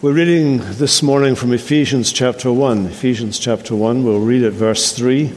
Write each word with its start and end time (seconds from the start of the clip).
We're 0.00 0.12
reading 0.12 0.58
this 0.58 1.02
morning 1.02 1.34
from 1.34 1.52
Ephesians 1.52 2.12
chapter 2.12 2.52
1. 2.52 2.86
Ephesians 2.86 3.36
chapter 3.36 3.74
1, 3.74 4.04
we'll 4.04 4.20
read 4.20 4.44
at 4.44 4.52
verse 4.52 4.92
3. 4.92 5.32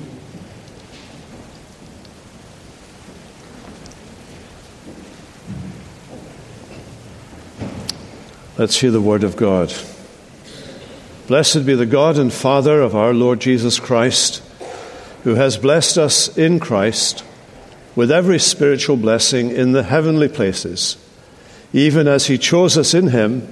Let's 8.59 8.79
hear 8.79 8.91
the 8.91 9.01
word 9.01 9.23
of 9.23 9.35
God. 9.35 9.73
Blessed 11.25 11.65
be 11.65 11.73
the 11.73 11.87
God 11.87 12.19
and 12.19 12.31
Father 12.31 12.83
of 12.83 12.95
our 12.95 13.15
Lord 13.15 13.41
Jesus 13.41 13.79
Christ, 13.79 14.43
who 15.23 15.33
has 15.33 15.57
blessed 15.57 15.97
us 15.97 16.37
in 16.37 16.59
Christ 16.59 17.23
with 17.95 18.11
every 18.11 18.37
spiritual 18.37 18.97
blessing 18.97 19.49
in 19.49 19.71
the 19.71 19.81
heavenly 19.81 20.27
places, 20.27 20.97
even 21.73 22.07
as 22.07 22.27
he 22.27 22.37
chose 22.37 22.77
us 22.77 22.93
in 22.93 23.07
him 23.07 23.51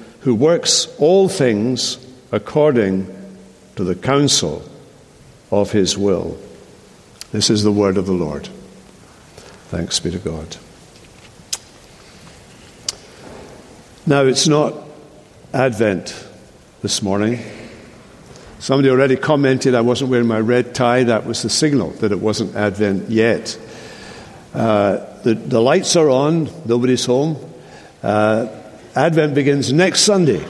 who 0.21 0.35
works 0.35 0.87
all 0.97 1.27
things 1.27 1.97
according 2.31 3.07
to 3.75 3.83
the 3.83 3.95
counsel 3.95 4.63
of 5.51 5.71
His 5.71 5.97
will. 5.97 6.37
This 7.31 7.49
is 7.49 7.63
the 7.63 7.71
word 7.71 7.97
of 7.97 8.05
the 8.05 8.13
Lord. 8.13 8.47
Thanks 9.69 9.99
be 9.99 10.11
to 10.11 10.19
God. 10.19 10.57
Now, 14.05 14.23
it's 14.25 14.47
not 14.47 14.73
Advent 15.53 16.27
this 16.81 17.01
morning. 17.01 17.39
Somebody 18.59 18.89
already 18.89 19.15
commented 19.15 19.73
I 19.73 19.81
wasn't 19.81 20.11
wearing 20.11 20.27
my 20.27 20.39
red 20.39 20.75
tie. 20.75 21.03
That 21.03 21.25
was 21.25 21.41
the 21.41 21.49
signal 21.49 21.91
that 21.91 22.11
it 22.11 22.19
wasn't 22.19 22.55
Advent 22.55 23.09
yet. 23.09 23.57
Uh, 24.53 24.97
the, 25.23 25.33
the, 25.33 25.61
lights 25.61 25.95
are 25.95 26.09
on, 26.09 26.49
nobody's 26.65 27.05
home. 27.05 27.37
Uh, 28.03 28.47
Advent 28.95 29.33
begins 29.33 29.71
next 29.71 30.01
Sunday. 30.01 30.45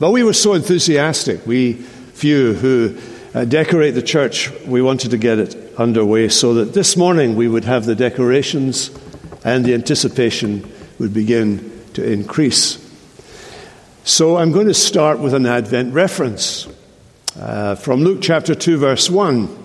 But 0.00 0.10
we 0.10 0.24
were 0.24 0.32
so 0.32 0.54
enthusiastic, 0.54 1.46
we 1.46 1.74
few 1.74 2.54
who 2.54 2.98
uh, 3.32 3.44
decorate 3.44 3.94
the 3.94 4.02
church, 4.02 4.50
we 4.66 4.82
wanted 4.82 5.12
to 5.12 5.18
get 5.18 5.38
it 5.38 5.56
underway 5.76 6.28
so 6.28 6.54
that 6.54 6.74
this 6.74 6.96
morning 6.96 7.36
we 7.36 7.48
would 7.48 7.64
have 7.64 7.84
the 7.84 7.94
decorations 7.94 8.90
and 9.44 9.64
the 9.64 9.74
anticipation 9.74 10.70
would 10.98 11.14
begin 11.14 11.70
to 11.94 12.04
increase. 12.04 12.80
So 14.04 14.36
I'm 14.36 14.52
going 14.52 14.66
to 14.66 14.74
start 14.74 15.18
with 15.18 15.34
an 15.34 15.46
Advent 15.46 15.94
reference 15.94 16.68
uh, 17.38 17.74
from 17.76 18.02
Luke 18.02 18.20
chapter 18.20 18.54
2, 18.54 18.78
verse 18.78 19.08
1. 19.08 19.63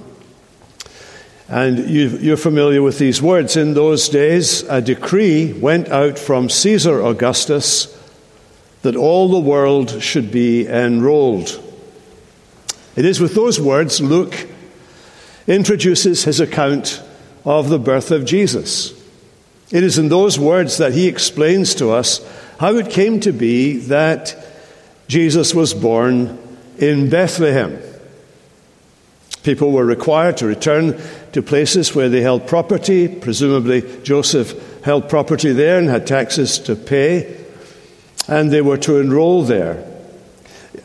And 1.49 1.89
you, 1.89 2.33
are 2.33 2.37
familiar 2.37 2.83
with 2.83 2.99
these 2.99 3.23
words. 3.23 3.57
In 3.57 3.73
those 3.73 4.07
days, 4.07 4.61
a 4.63 4.81
decree 4.81 5.51
went 5.51 5.89
out 5.89 6.19
from 6.19 6.47
Caesar 6.47 7.01
Augustus 7.01 7.97
that 8.83 8.95
all 8.95 9.29
the 9.29 9.39
world 9.39 10.01
should 10.01 10.31
be 10.31 10.67
enrolled. 10.67 11.59
It 12.95 13.03
is 13.03 13.19
with 13.19 13.33
those 13.33 13.59
words 13.59 13.99
Luke 13.99 14.47
introduces 15.47 16.23
his 16.25 16.39
account 16.39 17.01
of 17.43 17.69
the 17.69 17.79
birth 17.79 18.11
of 18.11 18.25
Jesus. 18.25 18.93
It 19.71 19.83
is 19.83 19.97
in 19.97 20.09
those 20.09 20.37
words 20.37 20.77
that 20.77 20.93
he 20.93 21.07
explains 21.07 21.73
to 21.75 21.89
us 21.89 22.21
how 22.59 22.75
it 22.75 22.91
came 22.91 23.19
to 23.21 23.31
be 23.31 23.77
that 23.77 24.35
Jesus 25.07 25.55
was 25.55 25.73
born 25.73 26.37
in 26.77 27.09
Bethlehem. 27.09 27.81
People 29.43 29.71
were 29.71 29.85
required 29.85 30.37
to 30.37 30.45
return 30.45 31.01
to 31.33 31.41
places 31.41 31.93
where 31.93 32.09
they 32.09 32.21
held 32.21 32.47
property. 32.47 33.07
Presumably, 33.07 33.83
Joseph 34.03 34.81
held 34.83 35.09
property 35.09 35.51
there 35.51 35.79
and 35.79 35.89
had 35.89 36.07
taxes 36.07 36.59
to 36.59 36.75
pay, 36.75 37.37
and 38.27 38.51
they 38.51 38.61
were 38.61 38.77
to 38.77 38.99
enroll 38.99 39.43
there. 39.43 39.85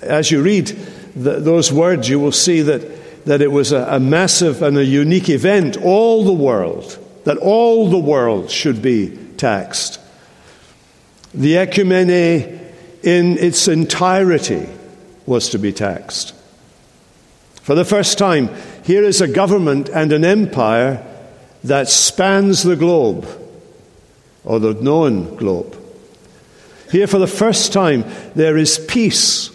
As 0.03 0.31
you 0.31 0.43
read 0.43 0.67
the, 1.15 1.41
those 1.41 1.73
words, 1.73 2.09
you 2.09 2.19
will 2.19 2.33
see 2.33 2.63
that, 2.63 3.25
that 3.27 3.41
it 3.41 3.53
was 3.53 3.73
a, 3.73 3.87
a 3.91 4.01
massive 4.01 4.63
and 4.63 4.77
a 4.77 4.85
unique 4.85 5.29
event. 5.29 5.77
All 5.77 6.25
the 6.25 6.33
world, 6.33 6.99
that 7.25 7.39
all 7.39 7.89
the 7.89 7.99
world 7.99 8.51
should 8.51 8.83
be 8.83 9.17
taxed. 9.37 10.01
The 11.33 11.55
ecumene 11.55 12.61
in 13.03 13.39
its 13.39 13.69
entirety 13.69 14.69
was 15.27 15.51
to 15.51 15.59
be 15.59 15.73
taxed. 15.73 16.35
For 17.63 17.75
the 17.75 17.85
first 17.85 18.19
time, 18.19 18.51
here 18.85 19.03
is 19.03 19.21
a 19.21 19.29
government 19.29 19.89
and 19.89 20.13
an 20.13 20.25
empire 20.25 21.03
that 21.65 21.89
spans 21.89 22.63
the 22.63 22.77
globe, 22.77 23.27
or 24.45 24.61
the 24.61 24.75
known 24.75 25.37
globe. 25.37 25.75
Here, 26.91 27.07
for 27.07 27.19
the 27.19 27.27
first 27.27 27.73
time, 27.73 28.05
there 28.35 28.59
is 28.59 28.79
peace, 28.79 29.51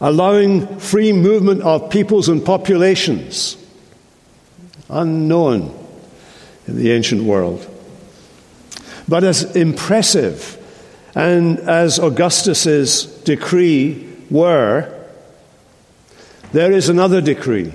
allowing 0.00 0.80
free 0.80 1.12
movement 1.12 1.62
of 1.62 1.90
peoples 1.90 2.28
and 2.28 2.44
populations, 2.44 3.56
unknown 4.90 5.72
in 6.66 6.76
the 6.76 6.90
ancient 6.90 7.22
world. 7.22 7.64
But 9.06 9.22
as 9.22 9.54
impressive 9.54 10.60
and 11.14 11.60
as 11.60 12.00
Augustus's 12.00 13.04
decree 13.22 14.12
were, 14.28 14.92
there 16.52 16.72
is 16.72 16.88
another 16.88 17.20
decree. 17.20 17.72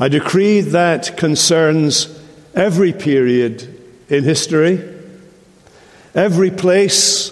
A 0.00 0.08
decree 0.08 0.62
that 0.62 1.18
concerns 1.18 2.18
every 2.54 2.94
period 2.94 3.78
in 4.08 4.24
history, 4.24 4.82
every 6.14 6.50
place 6.50 7.30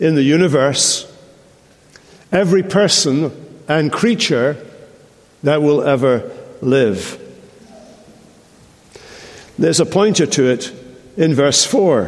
in 0.00 0.16
the 0.16 0.22
universe, 0.24 1.10
every 2.32 2.64
person 2.64 3.30
and 3.68 3.92
creature 3.92 4.56
that 5.44 5.62
will 5.62 5.80
ever 5.80 6.30
live. 6.60 7.24
There's 9.56 9.78
a 9.78 9.86
pointer 9.86 10.26
to 10.26 10.50
it 10.50 10.72
in 11.16 11.34
verse 11.34 11.64
4 11.64 12.06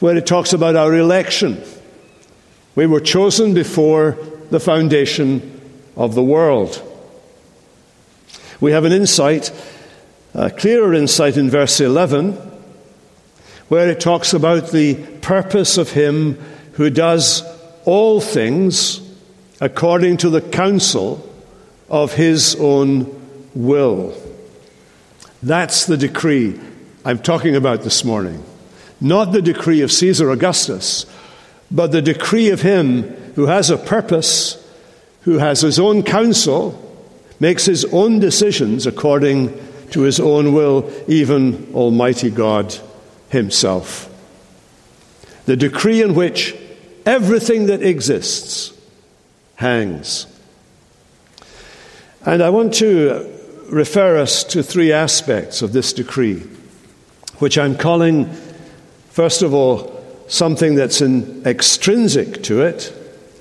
where 0.00 0.16
it 0.16 0.26
talks 0.26 0.52
about 0.52 0.74
our 0.74 0.96
election. 0.96 1.62
We 2.74 2.86
were 2.86 3.00
chosen 3.00 3.54
before 3.54 4.18
the 4.50 4.60
foundation 4.60 5.60
of 5.96 6.16
the 6.16 6.24
world. 6.24 6.89
We 8.60 8.72
have 8.72 8.84
an 8.84 8.92
insight, 8.92 9.50
a 10.34 10.50
clearer 10.50 10.94
insight 10.94 11.36
in 11.36 11.50
verse 11.50 11.80
11, 11.80 12.32
where 13.68 13.88
it 13.88 14.00
talks 14.00 14.32
about 14.32 14.70
the 14.70 14.94
purpose 15.22 15.78
of 15.78 15.90
Him 15.90 16.34
who 16.72 16.90
does 16.90 17.42
all 17.84 18.20
things 18.20 19.00
according 19.60 20.18
to 20.18 20.30
the 20.30 20.40
counsel 20.40 21.26
of 21.88 22.14
His 22.14 22.56
own 22.58 23.50
will. 23.54 24.14
That's 25.42 25.86
the 25.86 25.96
decree 25.96 26.60
I'm 27.02 27.18
talking 27.18 27.56
about 27.56 27.80
this 27.82 28.04
morning. 28.04 28.44
Not 29.00 29.32
the 29.32 29.40
decree 29.40 29.80
of 29.80 29.90
Caesar 29.90 30.30
Augustus, 30.30 31.06
but 31.70 31.92
the 31.92 32.02
decree 32.02 32.50
of 32.50 32.60
him 32.60 33.04
who 33.36 33.46
has 33.46 33.70
a 33.70 33.78
purpose, 33.78 34.62
who 35.22 35.38
has 35.38 35.62
his 35.62 35.78
own 35.78 36.02
counsel, 36.02 36.89
makes 37.40 37.64
his 37.64 37.84
own 37.86 38.20
decisions 38.20 38.86
according 38.86 39.48
to 39.90 40.02
his 40.02 40.20
own 40.20 40.52
will, 40.52 40.88
even 41.08 41.72
Almighty 41.74 42.30
God 42.30 42.76
himself. 43.30 44.06
The 45.46 45.56
decree 45.56 46.02
in 46.02 46.14
which 46.14 46.54
everything 47.06 47.66
that 47.66 47.82
exists 47.82 48.72
hangs. 49.56 50.26
And 52.24 52.42
I 52.42 52.50
want 52.50 52.74
to 52.74 53.36
refer 53.68 54.18
us 54.18 54.44
to 54.44 54.62
three 54.62 54.92
aspects 54.92 55.62
of 55.62 55.72
this 55.72 55.92
decree, 55.92 56.40
which 57.38 57.56
I'm 57.56 57.76
calling, 57.76 58.30
first 59.10 59.42
of 59.42 59.54
all, 59.54 59.96
something 60.28 60.74
that's 60.74 61.00
in, 61.00 61.42
extrinsic 61.46 62.42
to 62.44 62.62
it, 62.62 62.92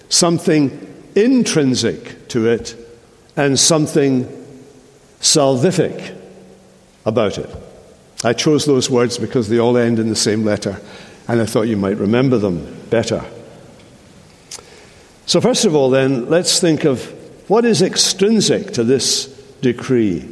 something 0.07 0.87
intrinsic 1.15 2.27
to 2.29 2.47
it, 2.47 2.75
and 3.39 3.57
something 3.57 4.25
salvific 5.21 6.13
about 7.05 7.37
it. 7.37 7.49
I 8.21 8.33
chose 8.33 8.65
those 8.65 8.89
words 8.89 9.17
because 9.17 9.47
they 9.47 9.57
all 9.57 9.77
end 9.77 9.97
in 9.97 10.09
the 10.09 10.15
same 10.15 10.43
letter, 10.43 10.81
and 11.25 11.39
I 11.39 11.45
thought 11.45 11.69
you 11.69 11.77
might 11.77 11.95
remember 11.95 12.37
them 12.37 12.77
better. 12.89 13.23
So, 15.25 15.39
first 15.39 15.63
of 15.63 15.73
all, 15.73 15.89
then, 15.89 16.29
let's 16.29 16.59
think 16.59 16.83
of 16.83 17.01
what 17.49 17.63
is 17.63 17.81
extrinsic 17.81 18.71
to 18.73 18.83
this 18.83 19.27
decree. 19.61 20.27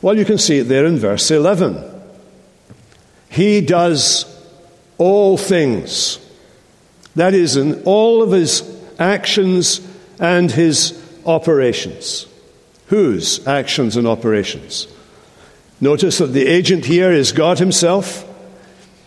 Well, 0.00 0.16
you 0.16 0.24
can 0.24 0.38
see 0.38 0.58
it 0.58 0.64
there 0.64 0.86
in 0.86 0.98
verse 0.98 1.32
11. 1.32 1.82
He 3.28 3.60
does 3.60 4.24
all 4.98 5.36
things. 5.36 6.24
That 7.16 7.34
is, 7.34 7.56
in 7.56 7.82
all 7.82 8.22
of 8.22 8.30
his 8.30 8.62
actions 9.00 9.80
and 10.20 10.48
his 10.52 10.99
operations. 11.26 12.26
Whose 12.86 13.46
actions 13.46 13.96
and 13.96 14.06
operations? 14.06 14.88
Notice 15.80 16.18
that 16.18 16.28
the 16.28 16.46
agent 16.46 16.84
here 16.84 17.10
is 17.10 17.32
God 17.32 17.58
Himself. 17.58 18.26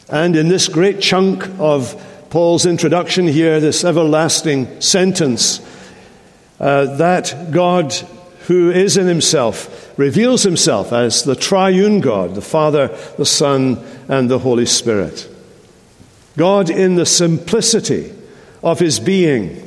And 0.09 0.35
in 0.35 0.47
this 0.47 0.67
great 0.67 1.01
chunk 1.01 1.47
of 1.59 2.01
Paul's 2.29 2.65
introduction 2.65 3.27
here, 3.27 3.59
this 3.59 3.83
everlasting 3.83 4.81
sentence, 4.81 5.59
uh, 6.59 6.95
that 6.95 7.51
God 7.51 7.93
who 8.47 8.71
is 8.71 8.97
in 8.97 9.07
Himself 9.07 9.97
reveals 9.97 10.43
Himself 10.43 10.91
as 10.91 11.23
the 11.23 11.35
triune 11.35 12.01
God, 12.01 12.35
the 12.35 12.41
Father, 12.41 12.87
the 13.17 13.25
Son, 13.25 13.83
and 14.07 14.29
the 14.29 14.39
Holy 14.39 14.65
Spirit. 14.65 15.29
God 16.37 16.69
in 16.69 16.95
the 16.95 17.05
simplicity 17.05 18.13
of 18.63 18.79
His 18.79 18.99
being, 18.99 19.62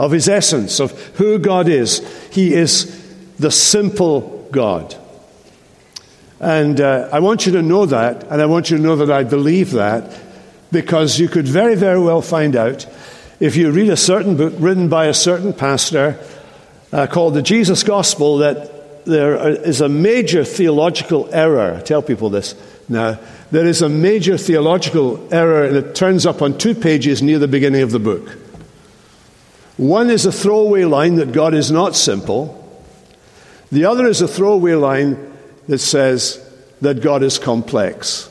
of 0.00 0.12
His 0.12 0.30
essence, 0.30 0.80
of 0.80 0.92
who 1.16 1.38
God 1.38 1.68
is. 1.68 1.98
He 2.32 2.54
is 2.54 2.96
the 3.38 3.50
simple 3.50 4.48
God. 4.50 4.96
And 6.40 6.80
uh, 6.80 7.10
I 7.12 7.20
want 7.20 7.44
you 7.44 7.52
to 7.52 7.62
know 7.62 7.84
that, 7.84 8.24
and 8.24 8.40
I 8.40 8.46
want 8.46 8.70
you 8.70 8.78
to 8.78 8.82
know 8.82 8.96
that 8.96 9.10
I 9.10 9.24
believe 9.24 9.72
that, 9.72 10.18
because 10.72 11.20
you 11.20 11.28
could 11.28 11.46
very, 11.46 11.74
very 11.74 12.00
well 12.00 12.22
find 12.22 12.56
out 12.56 12.86
if 13.40 13.56
you 13.56 13.70
read 13.70 13.90
a 13.90 13.96
certain 13.96 14.38
book 14.38 14.54
written 14.56 14.88
by 14.88 15.04
a 15.04 15.14
certain 15.14 15.52
pastor 15.52 16.18
uh, 16.92 17.06
called 17.06 17.34
the 17.34 17.42
Jesus 17.42 17.82
Gospel 17.82 18.38
that 18.38 19.04
there 19.04 19.36
is 19.50 19.82
a 19.82 19.88
major 19.88 20.44
theological 20.44 21.28
error. 21.30 21.74
I 21.74 21.82
tell 21.82 22.00
people 22.00 22.30
this 22.30 22.54
now. 22.88 23.18
There 23.50 23.66
is 23.66 23.82
a 23.82 23.88
major 23.88 24.38
theological 24.38 25.28
error, 25.30 25.64
and 25.64 25.76
it 25.76 25.94
turns 25.94 26.24
up 26.24 26.40
on 26.40 26.56
two 26.56 26.74
pages 26.74 27.20
near 27.20 27.38
the 27.38 27.48
beginning 27.48 27.82
of 27.82 27.90
the 27.90 27.98
book. 27.98 28.49
One 29.80 30.10
is 30.10 30.26
a 30.26 30.32
throwaway 30.32 30.84
line 30.84 31.14
that 31.14 31.32
God 31.32 31.54
is 31.54 31.70
not 31.70 31.96
simple, 31.96 32.54
the 33.72 33.86
other 33.86 34.06
is 34.06 34.20
a 34.20 34.28
throwaway 34.28 34.74
line 34.74 35.32
that 35.68 35.78
says 35.78 36.38
that 36.82 37.00
God 37.00 37.22
is 37.22 37.38
complex. 37.38 38.28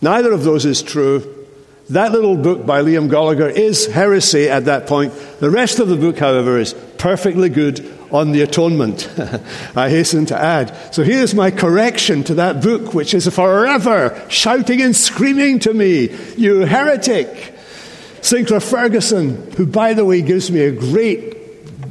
Neither 0.00 0.30
of 0.30 0.44
those 0.44 0.64
is 0.64 0.80
true. 0.80 1.46
That 1.90 2.12
little 2.12 2.36
book 2.36 2.64
by 2.64 2.82
Liam 2.82 3.10
Goligher 3.10 3.50
is 3.50 3.86
heresy 3.86 4.48
at 4.48 4.66
that 4.66 4.86
point. 4.86 5.12
The 5.40 5.50
rest 5.50 5.80
of 5.80 5.88
the 5.88 5.96
book, 5.96 6.16
however, 6.16 6.60
is 6.60 6.74
perfectly 6.96 7.48
good 7.48 7.80
on 8.12 8.30
the 8.30 8.42
atonement, 8.42 9.10
I 9.74 9.90
hasten 9.90 10.26
to 10.26 10.38
add. 10.38 10.94
So 10.94 11.02
here's 11.02 11.34
my 11.34 11.50
correction 11.50 12.22
to 12.22 12.34
that 12.34 12.62
book, 12.62 12.94
which 12.94 13.14
is 13.14 13.26
forever 13.26 14.24
shouting 14.28 14.80
and 14.80 14.94
screaming 14.94 15.58
to 15.60 15.74
me, 15.74 16.16
You 16.36 16.60
heretic! 16.60 17.57
Sinclair 18.20 18.60
Ferguson, 18.60 19.52
who, 19.52 19.66
by 19.66 19.94
the 19.94 20.04
way, 20.04 20.22
gives 20.22 20.50
me 20.50 20.60
a 20.60 20.72
great 20.72 21.38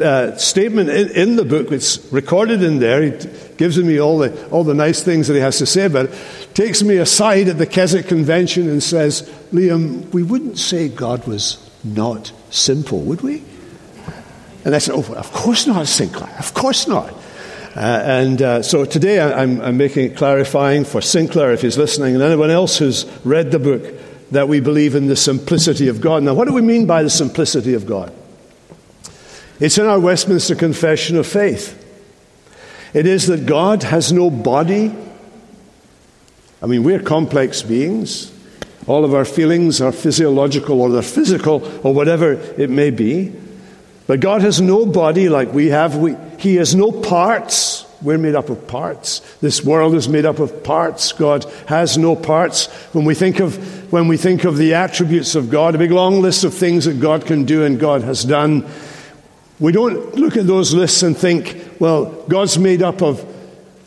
uh, 0.01 0.35
statement 0.37 0.89
in, 0.89 1.09
in, 1.09 1.35
the 1.35 1.45
book, 1.45 1.71
it's 1.71 2.11
recorded 2.11 2.61
in 2.61 2.79
there. 2.79 3.01
He 3.01 3.11
gives 3.57 3.81
me 3.81 3.99
all 3.99 4.19
the, 4.19 4.49
all 4.49 4.63
the 4.63 4.73
nice 4.73 5.01
things 5.01 5.27
that 5.27 5.33
he 5.33 5.39
has 5.39 5.57
to 5.57 5.65
say 5.65 5.85
about 5.85 6.05
it. 6.05 6.19
Takes 6.53 6.83
me 6.83 6.97
aside 6.97 7.47
at 7.47 7.57
the 7.57 7.65
Keswick 7.65 8.07
Convention 8.07 8.69
and 8.69 8.81
says, 8.81 9.23
Liam, 9.51 10.11
we 10.13 10.23
wouldn't 10.23 10.57
say 10.57 10.89
God 10.89 11.27
was 11.27 11.67
not 11.83 12.31
simple, 12.49 12.99
would 13.01 13.21
we? 13.21 13.43
And 14.65 14.75
I 14.75 14.79
said, 14.79 14.95
Oh, 14.95 15.13
of 15.13 15.31
course 15.31 15.65
not, 15.65 15.87
Sinclair. 15.87 16.33
Of 16.37 16.53
course 16.53 16.87
not. 16.87 17.13
Uh, 17.75 18.01
and 18.03 18.41
uh, 18.41 18.61
so 18.63 18.85
today 18.85 19.21
I'm, 19.21 19.61
I'm 19.61 19.77
making 19.77 20.11
it 20.11 20.17
clarifying 20.17 20.83
for 20.83 20.99
Sinclair, 20.99 21.53
if 21.53 21.61
he's 21.61 21.77
listening, 21.77 22.15
and 22.15 22.23
anyone 22.23 22.49
else 22.49 22.77
who's 22.77 23.05
read 23.23 23.51
the 23.51 23.59
book, 23.59 23.83
that 24.31 24.47
we 24.47 24.59
believe 24.59 24.95
in 24.95 25.07
the 25.07 25.15
simplicity 25.15 25.87
of 25.87 26.01
God. 26.01 26.23
Now, 26.23 26.33
what 26.33 26.47
do 26.47 26.53
we 26.53 26.61
mean 26.61 26.85
by 26.85 27.03
the 27.03 27.09
simplicity 27.09 27.73
of 27.73 27.85
God? 27.85 28.13
It's 29.59 29.77
in 29.77 29.85
our 29.85 29.99
Westminster 29.99 30.55
Confession 30.55 31.17
of 31.17 31.25
Faith. 31.25 31.83
It 32.93 33.05
is 33.05 33.27
that 33.27 33.45
God 33.45 33.83
has 33.83 34.11
no 34.11 34.29
body. 34.29 34.95
I 36.61 36.65
mean, 36.65 36.83
we're 36.83 37.01
complex 37.01 37.61
beings. 37.61 38.31
All 38.85 39.03
of 39.03 39.13
our 39.13 39.25
feelings 39.25 39.81
are 39.81 39.91
physiological 39.91 40.81
or 40.81 40.89
they're 40.89 41.01
physical 41.01 41.63
or 41.83 41.93
whatever 41.93 42.33
it 42.33 42.69
may 42.69 42.89
be. 42.89 43.33
But 44.07 44.21
God 44.21 44.41
has 44.41 44.61
no 44.61 44.85
body 44.85 45.27
like 45.27 45.53
we 45.53 45.67
have. 45.67 45.97
We, 45.97 46.15
he 46.37 46.55
has 46.55 46.73
no 46.73 46.91
parts. 46.91 47.85
We're 48.01 48.17
made 48.17 48.35
up 48.35 48.49
of 48.49 48.67
parts. 48.67 49.19
This 49.41 49.63
world 49.63 49.95
is 49.95 50.07
made 50.07 50.25
up 50.25 50.39
of 50.39 50.63
parts. 50.63 51.13
God 51.13 51.45
has 51.67 51.97
no 51.97 52.15
parts. 52.15 52.67
When 52.93 53.05
we 53.05 53.15
think 53.15 53.39
of, 53.39 53.91
when 53.91 54.07
we 54.07 54.17
think 54.17 54.43
of 54.43 54.57
the 54.57 54.75
attributes 54.75 55.35
of 55.35 55.49
God, 55.49 55.73
a 55.75 55.79
big 55.79 55.91
long 55.91 56.21
list 56.21 56.43
of 56.43 56.53
things 56.53 56.85
that 56.85 56.99
God 56.99 57.25
can 57.25 57.45
do 57.45 57.63
and 57.63 57.79
God 57.79 58.03
has 58.03 58.23
done, 58.23 58.69
we 59.59 59.71
don't 59.71 60.15
look 60.15 60.37
at 60.37 60.45
those 60.45 60.73
lists 60.73 61.01
and 61.01 61.17
think, 61.17 61.57
well, 61.79 62.05
God's 62.27 62.59
made 62.59 62.83
up 62.83 63.01
of 63.01 63.25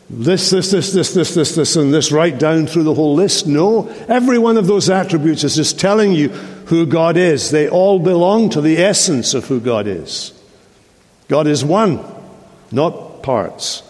this, 0.09 0.49
this, 0.49 0.71
this, 0.71 0.91
this, 0.91 1.13
this, 1.13 1.33
this, 1.33 1.55
this, 1.55 1.75
and 1.77 1.93
this, 1.93 2.11
right 2.11 2.37
down 2.37 2.67
through 2.67 2.83
the 2.83 2.93
whole 2.93 3.15
list. 3.15 3.47
No. 3.47 3.87
Every 4.09 4.37
one 4.37 4.57
of 4.57 4.67
those 4.67 4.89
attributes 4.89 5.45
is 5.45 5.55
just 5.55 5.79
telling 5.79 6.11
you 6.11 6.27
who 6.27 6.85
God 6.85 7.15
is. 7.15 7.49
They 7.49 7.69
all 7.69 7.97
belong 7.97 8.49
to 8.49 8.59
the 8.59 8.77
essence 8.77 9.33
of 9.33 9.45
who 9.45 9.61
God 9.61 9.87
is. 9.87 10.33
God 11.29 11.47
is 11.47 11.63
one, 11.63 12.03
not 12.73 13.23
parts. 13.23 13.83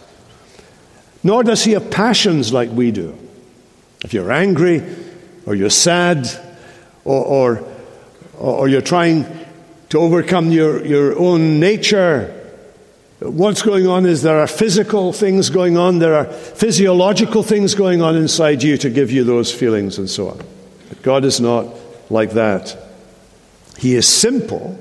Nor 1.24 1.44
does 1.44 1.64
he 1.64 1.72
have 1.72 1.92
passions 1.92 2.52
like 2.52 2.70
we 2.72 2.92
do. 2.92 3.18
If 4.04 4.14
you're 4.14 4.32
angry, 4.32 4.84
or 5.46 5.56
you're 5.56 5.70
sad, 5.70 6.28
or, 7.06 7.24
or, 7.26 7.68
or 8.38 8.68
you're 8.68 8.82
trying 8.82 9.26
to 9.90 10.00
overcome 10.00 10.52
your, 10.52 10.86
your 10.86 11.18
own 11.20 11.60
nature. 11.60 12.38
What's 13.20 13.62
going 13.62 13.88
on 13.88 14.06
is 14.06 14.24
there 14.24 14.40
are 14.40 14.48
physical 14.48 15.14
things 15.14 15.50
going 15.50 15.78
on, 15.78 16.00
there 16.00 16.16
are 16.16 16.26
physiological 16.26 17.44
things 17.44 17.76
going 17.76 18.02
on 18.02 18.16
inside 18.16 18.64
you 18.64 18.78
to 18.78 18.90
give 18.90 19.12
you 19.12 19.24
those 19.24 19.54
feelings 19.54 19.98
and 19.98 20.10
so 20.10 20.30
on. 20.30 20.42
But 20.90 21.02
God 21.04 21.26
is 21.26 21.40
not 21.40 21.68
like 22.10 22.32
that. 22.32 22.76
He 23.78 23.96
is 23.96 24.08
simple. 24.08 24.80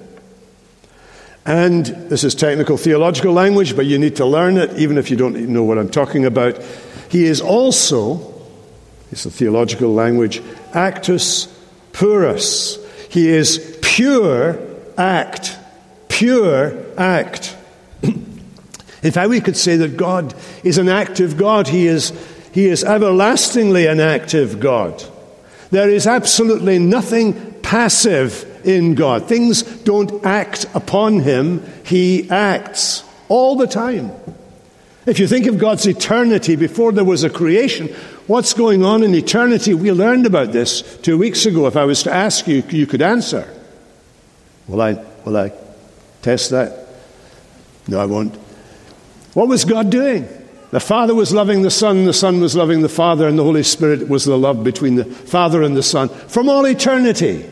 And 1.46 1.86
this 1.86 2.22
is 2.22 2.34
technical 2.34 2.76
theological 2.76 3.32
language, 3.32 3.74
but 3.74 3.86
you 3.86 3.98
need 3.98 4.16
to 4.16 4.26
learn 4.26 4.58
it 4.58 4.78
even 4.78 4.98
if 4.98 5.10
you 5.10 5.16
don't 5.16 5.36
know 5.48 5.64
what 5.64 5.78
I'm 5.78 5.88
talking 5.88 6.24
about. 6.24 6.62
He 7.08 7.24
is 7.24 7.40
also, 7.40 8.34
it's 9.10 9.26
a 9.26 9.30
theological 9.30 9.92
language, 9.92 10.42
actus 10.74 11.46
purus. 11.92 12.78
He 13.08 13.28
is 13.28 13.78
pure 13.82 14.58
act. 14.96 15.58
Pure 16.08 16.76
act. 16.98 17.56
In 18.02 19.12
fact, 19.12 19.30
we 19.30 19.40
could 19.40 19.56
say 19.56 19.76
that 19.76 19.96
God 19.96 20.34
is 20.62 20.76
an 20.76 20.88
active 20.88 21.38
God. 21.38 21.68
He 21.68 21.86
is, 21.86 22.12
he 22.52 22.66
is 22.66 22.84
everlastingly 22.84 23.86
an 23.86 23.98
active 23.98 24.60
God. 24.60 25.02
There 25.70 25.88
is 25.88 26.06
absolutely 26.06 26.78
nothing 26.78 27.54
passive 27.62 28.49
in 28.64 28.94
God. 28.94 29.28
Things 29.28 29.62
don't 29.62 30.24
act 30.24 30.66
upon 30.74 31.20
Him, 31.20 31.64
He 31.84 32.28
acts 32.30 33.04
all 33.28 33.56
the 33.56 33.66
time. 33.66 34.12
If 35.06 35.18
you 35.18 35.26
think 35.26 35.46
of 35.46 35.58
God's 35.58 35.86
eternity 35.86 36.56
before 36.56 36.92
there 36.92 37.04
was 37.04 37.24
a 37.24 37.30
creation, 37.30 37.88
what's 38.26 38.52
going 38.52 38.84
on 38.84 39.02
in 39.02 39.14
eternity? 39.14 39.72
We 39.72 39.90
learned 39.92 40.26
about 40.26 40.52
this 40.52 40.82
two 40.98 41.16
weeks 41.16 41.46
ago. 41.46 41.66
If 41.66 41.76
I 41.76 41.84
was 41.84 42.02
to 42.02 42.12
ask 42.12 42.46
you, 42.46 42.62
you 42.68 42.86
could 42.86 43.02
answer. 43.02 43.48
Will 44.68 44.80
I, 44.80 45.04
will 45.24 45.36
I 45.36 45.52
test 46.22 46.50
that? 46.50 46.86
No, 47.88 47.98
I 47.98 48.04
won't. 48.04 48.34
What 49.34 49.48
was 49.48 49.64
God 49.64 49.90
doing? 49.90 50.28
The 50.70 50.80
Father 50.80 51.14
was 51.14 51.32
loving 51.32 51.62
the 51.62 51.70
Son, 51.70 52.04
the 52.04 52.12
Son 52.12 52.40
was 52.40 52.54
loving 52.54 52.82
the 52.82 52.88
Father, 52.88 53.26
and 53.26 53.38
the 53.38 53.42
Holy 53.42 53.64
Spirit 53.64 54.08
was 54.08 54.24
the 54.24 54.38
love 54.38 54.62
between 54.62 54.94
the 54.94 55.04
Father 55.04 55.62
and 55.62 55.76
the 55.76 55.82
Son 55.82 56.08
from 56.08 56.48
all 56.48 56.64
eternity. 56.66 57.48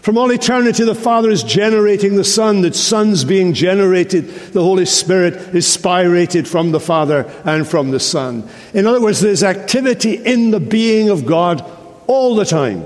From 0.00 0.16
all 0.16 0.30
eternity, 0.30 0.84
the 0.84 0.94
Father 0.94 1.30
is 1.30 1.42
generating 1.42 2.16
the 2.16 2.24
Son, 2.24 2.60
the 2.60 2.72
Son's 2.72 3.24
being 3.24 3.52
generated, 3.52 4.28
the 4.28 4.62
Holy 4.62 4.86
Spirit 4.86 5.34
is 5.54 5.66
spirated 5.66 6.46
from 6.46 6.70
the 6.70 6.80
Father 6.80 7.24
and 7.44 7.66
from 7.66 7.90
the 7.90 8.00
Son. 8.00 8.48
In 8.72 8.86
other 8.86 9.00
words, 9.00 9.20
there's 9.20 9.42
activity 9.42 10.14
in 10.14 10.50
the 10.50 10.60
being 10.60 11.10
of 11.10 11.26
God 11.26 11.68
all 12.06 12.36
the 12.36 12.44
time. 12.44 12.84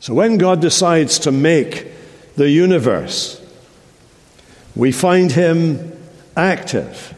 So 0.00 0.14
when 0.14 0.38
God 0.38 0.60
decides 0.60 1.18
to 1.20 1.32
make 1.32 1.88
the 2.36 2.48
universe, 2.48 3.40
we 4.76 4.92
find 4.92 5.32
Him 5.32 5.92
active 6.36 7.14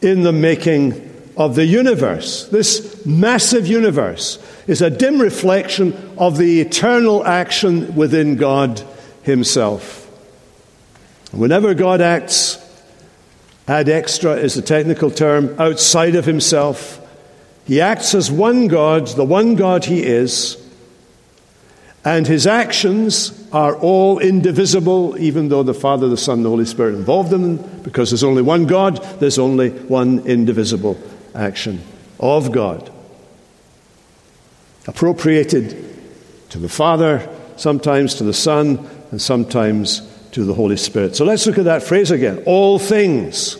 in 0.00 0.22
the 0.22 0.32
making 0.32 1.09
of 1.36 1.54
the 1.54 1.64
universe. 1.64 2.46
This 2.48 3.04
massive 3.06 3.66
universe 3.66 4.38
is 4.66 4.82
a 4.82 4.90
dim 4.90 5.20
reflection 5.20 6.14
of 6.18 6.38
the 6.38 6.60
eternal 6.60 7.24
action 7.24 7.94
within 7.94 8.36
God 8.36 8.82
Himself. 9.22 10.06
Whenever 11.32 11.74
God 11.74 12.00
acts, 12.00 12.58
ad 13.68 13.88
extra 13.88 14.34
is 14.34 14.54
the 14.54 14.62
technical 14.62 15.10
term, 15.10 15.54
outside 15.58 16.14
of 16.14 16.24
Himself, 16.24 17.00
He 17.64 17.80
acts 17.80 18.14
as 18.14 18.30
one 18.30 18.66
God, 18.68 19.06
the 19.08 19.24
one 19.24 19.54
God 19.54 19.84
He 19.84 20.02
is, 20.02 20.56
and 22.04 22.26
His 22.26 22.46
actions 22.46 23.36
are 23.52 23.76
all 23.76 24.18
indivisible, 24.18 25.16
even 25.18 25.48
though 25.48 25.62
the 25.62 25.74
Father, 25.74 26.08
the 26.08 26.16
Son, 26.16 26.42
the 26.42 26.48
Holy 26.48 26.64
Spirit 26.64 26.94
involved 26.94 27.32
in 27.32 27.42
them, 27.42 27.80
because 27.82 28.10
there's 28.10 28.24
only 28.24 28.42
one 28.42 28.66
God, 28.66 28.96
there's 29.20 29.38
only 29.38 29.70
one 29.70 30.20
indivisible 30.26 30.98
action 31.34 31.82
of 32.18 32.52
God. 32.52 32.92
Appropriated 34.86 35.86
to 36.50 36.58
the 36.58 36.68
Father, 36.68 37.28
sometimes 37.56 38.14
to 38.16 38.24
the 38.24 38.34
Son, 38.34 38.88
and 39.10 39.20
sometimes 39.20 40.08
to 40.32 40.44
the 40.44 40.54
Holy 40.54 40.76
Spirit. 40.76 41.16
So 41.16 41.24
let's 41.24 41.46
look 41.46 41.58
at 41.58 41.64
that 41.64 41.82
phrase 41.82 42.10
again 42.10 42.42
all 42.46 42.78
things. 42.78 43.56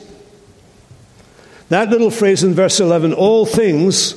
That 1.68 1.90
little 1.90 2.10
phrase 2.10 2.42
in 2.42 2.54
verse 2.54 2.80
11, 2.80 3.12
all 3.12 3.46
things, 3.46 4.14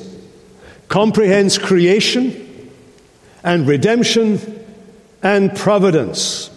comprehends 0.88 1.56
creation 1.56 2.70
and 3.44 3.66
redemption 3.66 4.40
and 5.22 5.54
providence. 5.54 6.50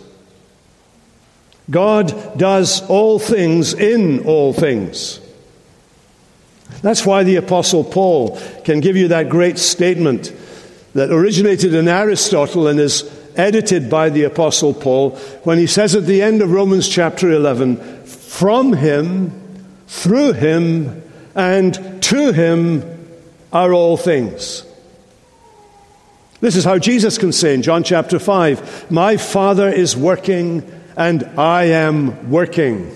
God 1.70 2.38
does 2.38 2.82
all 2.90 3.20
things 3.20 3.74
in 3.74 4.26
all 4.26 4.54
things. 4.54 5.20
That's 6.82 7.06
why 7.06 7.24
the 7.24 7.38
Apostle 7.38 7.84
Paul 7.84 8.40
can 8.64 8.80
give 8.80 8.96
you 8.96 9.10
that 9.10 9.30
great 9.30 9.58
statement 9.58 10.32
that 10.94 11.12
originated 11.12 11.74
in 11.74 11.88
Aristotle 11.88 12.68
and 12.68 12.80
is 12.80 13.10
edited 13.36 13.90
by 13.90 14.10
the 14.10 14.24
Apostle 14.24 14.74
Paul 14.74 15.12
when 15.44 15.58
he 15.58 15.68
says 15.68 15.96
at 15.96 16.06
the 16.06 16.22
end 16.22 16.42
of 16.42 16.52
Romans 16.52 16.88
chapter 16.90 17.32
11, 17.32 18.06
From 18.06 18.74
him, 18.74 19.66
through 19.88 20.34
him, 20.34 21.04
and 21.36 22.02
to 22.04 22.32
him 22.32 22.84
are 23.54 23.74
all 23.74 23.96
things. 23.98 24.64
This 26.40 26.56
is 26.56 26.64
how 26.64 26.78
Jesus 26.78 27.18
can 27.18 27.32
say 27.32 27.54
in 27.54 27.62
John 27.64 27.84
chapter 27.84 28.20
5 28.20 28.92
My 28.92 29.18
Father 29.18 29.70
is 29.70 29.98
working, 29.98 30.64
and 30.96 31.24
I 31.40 31.66
am 31.66 32.30
working. 32.30 32.96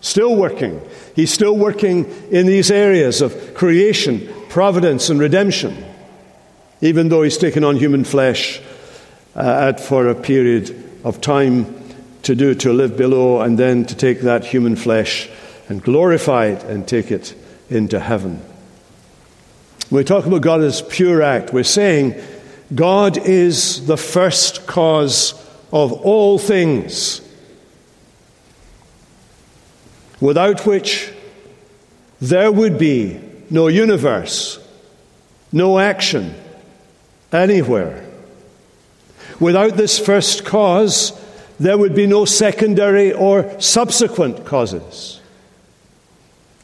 Still 0.00 0.34
working. 0.34 0.80
He's 1.20 1.30
still 1.30 1.54
working 1.54 2.06
in 2.30 2.46
these 2.46 2.70
areas 2.70 3.20
of 3.20 3.52
creation, 3.52 4.26
providence, 4.48 5.10
and 5.10 5.20
redemption, 5.20 5.84
even 6.80 7.10
though 7.10 7.20
he's 7.20 7.36
taken 7.36 7.62
on 7.62 7.76
human 7.76 8.04
flesh 8.04 8.58
uh, 9.34 9.74
for 9.74 10.08
a 10.08 10.14
period 10.14 10.74
of 11.04 11.20
time 11.20 11.78
to 12.22 12.34
do, 12.34 12.54
to 12.54 12.72
live 12.72 12.96
below, 12.96 13.42
and 13.42 13.58
then 13.58 13.84
to 13.84 13.94
take 13.94 14.22
that 14.22 14.46
human 14.46 14.76
flesh 14.76 15.28
and 15.68 15.82
glorify 15.82 16.46
it 16.46 16.64
and 16.64 16.88
take 16.88 17.10
it 17.10 17.34
into 17.68 18.00
heaven. 18.00 18.36
When 19.90 19.98
we 19.98 20.04
talk 20.04 20.24
about 20.24 20.40
God 20.40 20.62
as 20.62 20.80
pure 20.80 21.20
act, 21.20 21.52
we're 21.52 21.64
saying 21.64 22.18
God 22.74 23.18
is 23.18 23.84
the 23.86 23.98
first 23.98 24.66
cause 24.66 25.34
of 25.70 25.92
all 25.92 26.38
things 26.38 27.20
without 30.20 30.66
which 30.66 31.12
there 32.20 32.52
would 32.52 32.78
be 32.78 33.20
no 33.48 33.68
universe, 33.68 34.58
no 35.52 35.78
action 35.78 36.34
anywhere. 37.32 38.06
Without 39.38 39.76
this 39.76 39.98
first 39.98 40.44
cause, 40.44 41.18
there 41.58 41.78
would 41.78 41.94
be 41.94 42.06
no 42.06 42.24
secondary 42.24 43.12
or 43.12 43.60
subsequent 43.60 44.44
causes. 44.46 45.20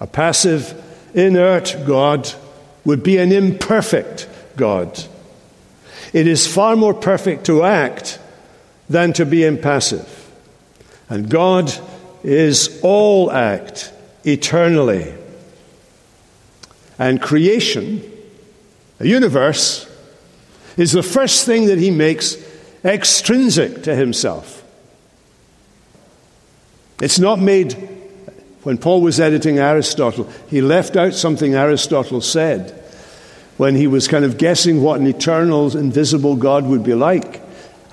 A 0.01 0.07
passive, 0.07 0.83
inert 1.15 1.77
God 1.87 2.33
would 2.85 3.03
be 3.03 3.17
an 3.17 3.33
imperfect 3.33 4.29
God. 4.57 5.05
It 6.13 6.27
is 6.27 6.47
far 6.47 6.77
more 6.77 6.95
perfect 6.95 7.47
to 7.47 7.65
act 7.65 8.19
than 8.89 9.13
to 9.15 9.27
be 9.27 9.45
impassive. 9.45 10.31
And 11.09 11.29
God 11.29 11.73
is 12.27 12.81
all 12.83 13.31
act 13.31 13.93
eternally. 14.25 15.15
And 16.99 17.23
creation, 17.23 18.03
a 18.99 19.07
universe, 19.07 19.89
is 20.77 20.91
the 20.91 21.05
first 21.05 21.47
thing 21.47 21.67
that 21.67 21.79
he 21.79 21.93
makes 21.93 22.37
extrinsic 22.85 23.85
to 23.85 23.95
himself. 23.95 24.65
It's 27.01 27.21
not 27.21 27.39
made, 27.39 27.75
when 28.65 28.77
Paul 28.77 29.03
was 29.03 29.21
editing 29.21 29.59
Aristotle, 29.59 30.29
he 30.49 30.61
left 30.61 30.97
out 30.97 31.15
something 31.15 31.55
Aristotle 31.55 32.21
said 32.21 32.73
when 33.57 33.77
he 33.77 33.87
was 33.87 34.09
kind 34.09 34.25
of 34.25 34.37
guessing 34.37 34.83
what 34.83 34.99
an 34.99 35.07
eternal, 35.07 35.77
invisible 35.77 36.35
God 36.35 36.67
would 36.67 36.83
be 36.83 36.95
like. 36.95 37.46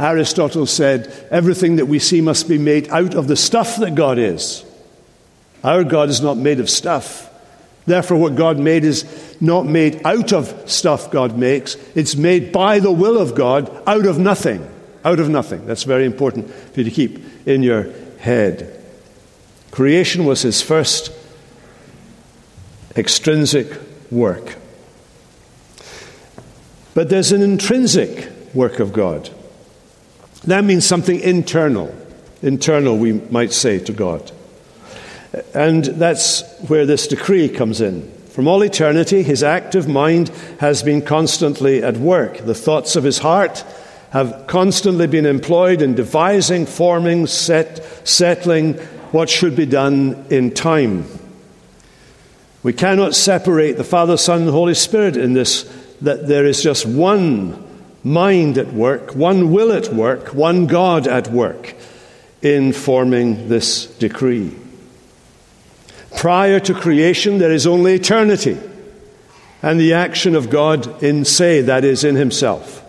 Aristotle 0.04 0.66
said, 0.66 1.28
everything 1.32 1.78
that 1.78 1.86
we 1.86 2.00
see 2.00 2.22
must 2.22 2.48
be 2.48 2.58
made 2.58 2.90
out 2.90 3.16
of 3.16 3.28
the 3.28 3.36
stuff 3.36 3.78
that 3.78 3.96
God 3.96 4.18
is. 4.18 4.66
Our 5.64 5.84
God 5.84 6.10
is 6.10 6.22
not 6.22 6.38
made 6.38 6.60
of 6.60 6.70
stuff. 6.70 7.30
Therefore, 7.86 8.18
what 8.18 8.36
God 8.36 8.60
made 8.60 8.84
is 8.84 9.06
not 9.42 9.66
made 9.66 10.06
out 10.06 10.34
of 10.34 10.70
stuff 10.70 11.12
God 11.12 11.38
makes, 11.38 11.76
it's 11.96 12.16
made 12.16 12.52
by 12.52 12.80
the 12.80 12.92
will 12.92 13.18
of 13.18 13.36
God 13.36 13.70
out 13.88 14.06
of 14.06 14.20
nothing. 14.20 14.70
Out 15.06 15.20
of 15.20 15.30
nothing. 15.30 15.66
That's 15.66 15.84
very 15.84 16.06
important 16.06 16.50
for 16.50 16.80
you 16.80 16.84
to 16.86 16.92
keep 16.92 17.20
in 17.46 17.64
your 17.64 17.92
head. 18.20 18.82
Creation 19.72 20.26
was 20.26 20.42
his 20.44 20.62
first 20.62 21.12
extrinsic 22.96 23.68
work. 24.12 24.56
But 26.94 27.10
there's 27.10 27.32
an 27.32 27.42
intrinsic 27.42 28.32
work 28.54 28.80
of 28.80 28.94
God. 28.94 29.30
That 30.46 30.64
means 30.66 30.86
something 30.86 31.20
internal, 31.20 31.96
internal, 32.42 32.98
we 32.98 33.14
might 33.14 33.54
say, 33.54 33.80
to 33.80 33.94
God. 33.94 34.32
And 35.54 35.86
that's 35.86 36.44
where 36.68 36.86
this 36.86 37.08
decree 37.08 37.50
comes 37.50 37.82
in. 37.82 38.12
From 38.30 38.48
all 38.48 38.64
eternity, 38.64 39.24
his 39.24 39.44
active 39.44 39.88
mind 39.88 40.30
has 40.60 40.84
been 40.84 41.02
constantly 41.02 41.84
at 41.84 41.98
work. 41.98 42.40
The 42.40 42.56
thoughts 42.56 42.96
of 42.96 43.04
his 43.04 43.20
heart 43.20 43.64
have 44.10 44.46
constantly 44.48 45.08
been 45.08 45.26
employed 45.26 45.82
in 45.82 45.96
devising, 45.96 46.66
forming, 46.66 47.26
set, 47.26 47.84
settling 48.08 48.74
what 49.12 49.30
should 49.30 49.56
be 49.56 49.66
done 49.66 50.26
in 50.30 50.52
time. 50.52 51.06
We 52.64 52.74
cannot 52.74 53.16
separate 53.16 53.78
the 53.78 53.84
Father, 53.84 54.18
Son, 54.18 54.42
and 54.42 54.50
Holy 54.50 54.74
Spirit 54.74 55.18
in 55.18 55.34
this, 55.34 55.64
that 56.02 56.28
there 56.28 56.46
is 56.46 56.62
just 56.62 56.86
one 56.86 57.63
mind 58.04 58.58
at 58.58 58.74
work, 58.74 59.16
one 59.16 59.52
will 59.52 59.72
at 59.72 59.94
work, 59.94 60.34
one 60.34 60.68
God 60.68 61.08
at 61.08 61.30
work 61.30 61.76
in 62.42 62.74
forming 62.74 63.48
this 63.50 63.86
decree. 63.86 64.54
Prior 66.18 66.60
to 66.60 66.74
creation, 66.74 67.38
there 67.38 67.52
is 67.52 67.66
only 67.66 67.94
eternity 67.94 68.60
and 69.62 69.80
the 69.80 69.94
action 69.94 70.36
of 70.36 70.50
God 70.50 71.02
in 71.02 71.24
se, 71.24 71.62
that 71.62 71.86
is, 71.86 72.04
in 72.04 72.16
Himself. 72.16 72.82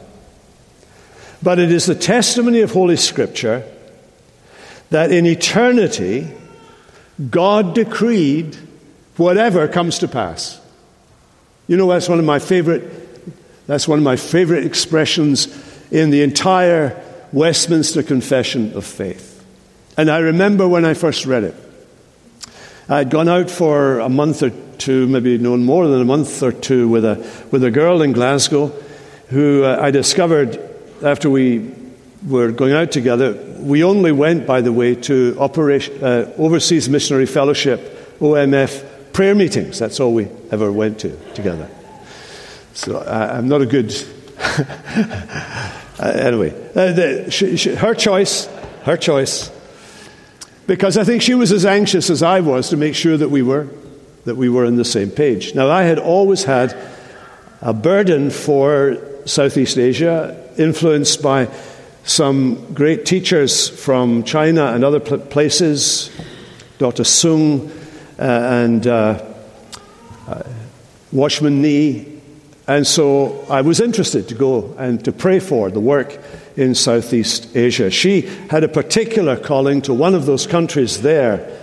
But 1.43 1.59
it 1.59 1.71
is 1.71 1.87
the 1.87 1.95
testimony 1.95 2.61
of 2.61 2.73
Holy 2.73 2.97
Scripture 2.97 3.65
that 4.91 5.13
in 5.13 5.25
eternity, 5.27 6.29
God 7.31 7.75
decreed 7.75 8.57
whatever 9.17 9.69
comes 9.69 10.01
to 10.01 10.09
pass. 10.09 10.61
You 11.69 11.77
know, 11.77 11.89
that's 11.89 12.09
one 12.09 12.19
of 12.19 12.25
my 12.25 12.41
favorite 12.41 13.04
that's 13.67 13.89
one 13.89 13.99
of 13.99 14.05
my 14.05 14.17
favorite 14.17 14.65
expressions 14.65 15.49
in 15.91 16.11
the 16.11 16.23
entire 16.23 17.03
Westminster 17.33 18.03
Confession 18.03 18.75
of 18.75 18.85
Faith. 18.85 19.45
And 19.97 20.11
I 20.11 20.19
remember 20.19 20.69
when 20.69 20.85
I 20.85 20.95
first 20.95 21.27
read 21.27 21.45
it. 21.45 21.55
I'd 22.89 23.11
gone 23.11 23.29
out 23.29 23.51
for 23.51 24.01
a 24.01 24.09
month 24.09 24.43
or 24.43 24.51
two, 24.79 25.07
maybe 25.07 25.39
no 25.39 25.57
more 25.57 25.87
than 25.89 26.01
a 26.01 26.05
month 26.05 26.43
or 26.43 26.53
two, 26.53 26.89
with 26.89 27.05
a, 27.05 27.17
with 27.51 27.65
a 27.65 27.71
girl 27.71 28.03
in 28.03 28.13
Glasgow 28.13 28.67
who 29.29 29.65
uh, 29.65 29.79
I 29.81 29.91
discovered 29.91 30.59
after 31.03 31.31
we 31.31 31.73
were 32.27 32.51
going 32.53 32.73
out 32.73 32.93
together, 32.93 33.35
we 33.59 33.85
only 33.85 34.13
went, 34.13 34.47
by 34.47 34.61
the 34.61 34.73
way, 34.73 34.95
to 34.95 35.37
Operation, 35.39 36.03
uh, 36.05 36.33
Overseas 36.37 36.89
Missionary 36.89 37.27
Fellowship, 37.27 38.19
OMF, 38.19 39.13
prayer 39.13 39.35
meetings. 39.35 39.79
That's 39.79 40.01
all 40.01 40.13
we 40.13 40.29
ever 40.51 40.71
went 40.71 41.01
to 41.01 41.17
together. 41.35 41.69
So 42.75 42.99
I, 42.99 43.39
am 43.39 43.49
not 43.49 43.63
a 43.63 43.67
good. 43.67 43.95
uh, 44.39 45.73
anyway, 46.01 46.51
uh, 46.71 46.93
the, 46.93 47.31
she, 47.31 47.57
she, 47.57 47.75
her 47.75 47.95
choice, 47.95 48.47
her 48.83 48.97
choice. 48.97 49.51
Because 50.67 50.97
I 50.97 51.05
think 51.05 51.23
she 51.23 51.35
was 51.35 51.53
as 51.53 51.65
anxious 51.65 52.11
as 52.11 52.23
I 52.23 52.41
was 52.41 52.71
to 52.71 52.77
make 52.77 52.97
sure 52.97 53.17
that 53.17 53.29
we 53.29 53.43
were, 53.43 53.69
that 54.25 54.35
we 54.35 54.49
were 54.49 54.67
on 54.67 54.75
the 54.77 54.85
same 54.85 55.11
page. 55.11 55.55
Now, 55.55 55.71
I 55.71 55.85
had 55.85 56.01
always 56.01 56.45
had 56.45 56.77
a 57.61 57.73
burden 57.73 58.31
for 58.31 58.99
Southeast 59.25 59.79
Asia, 59.79 60.51
influenced 60.59 61.23
by 61.23 61.49
some 62.05 62.75
great 62.75 63.07
teachers 63.07 63.69
from 63.69 64.25
China 64.25 64.67
and 64.73 64.85
other 64.85 65.01
places, 65.01 66.11
Dr. 66.79 67.05
Sung 67.05 67.71
uh, 68.19 68.23
and 68.23 68.87
uh, 68.87 69.25
uh, 70.27 70.43
Nee. 71.13 72.14
And 72.67 72.87
so 72.87 73.45
I 73.51 73.61
was 73.61 73.81
interested 73.81 74.29
to 74.29 74.35
go 74.35 74.75
and 74.79 75.05
to 75.05 75.13
pray 75.13 75.39
for 75.39 75.71
the 75.71 75.81
work 75.81 76.19
in 76.57 76.75
Southeast 76.75 77.55
Asia. 77.55 77.91
She 77.91 78.23
had 78.49 78.65
a 78.65 78.69
particular 78.69 79.37
calling 79.37 79.83
to 79.83 79.93
one 79.93 80.15
of 80.15 80.25
those 80.25 80.47
countries 80.47 81.03
there. 81.03 81.61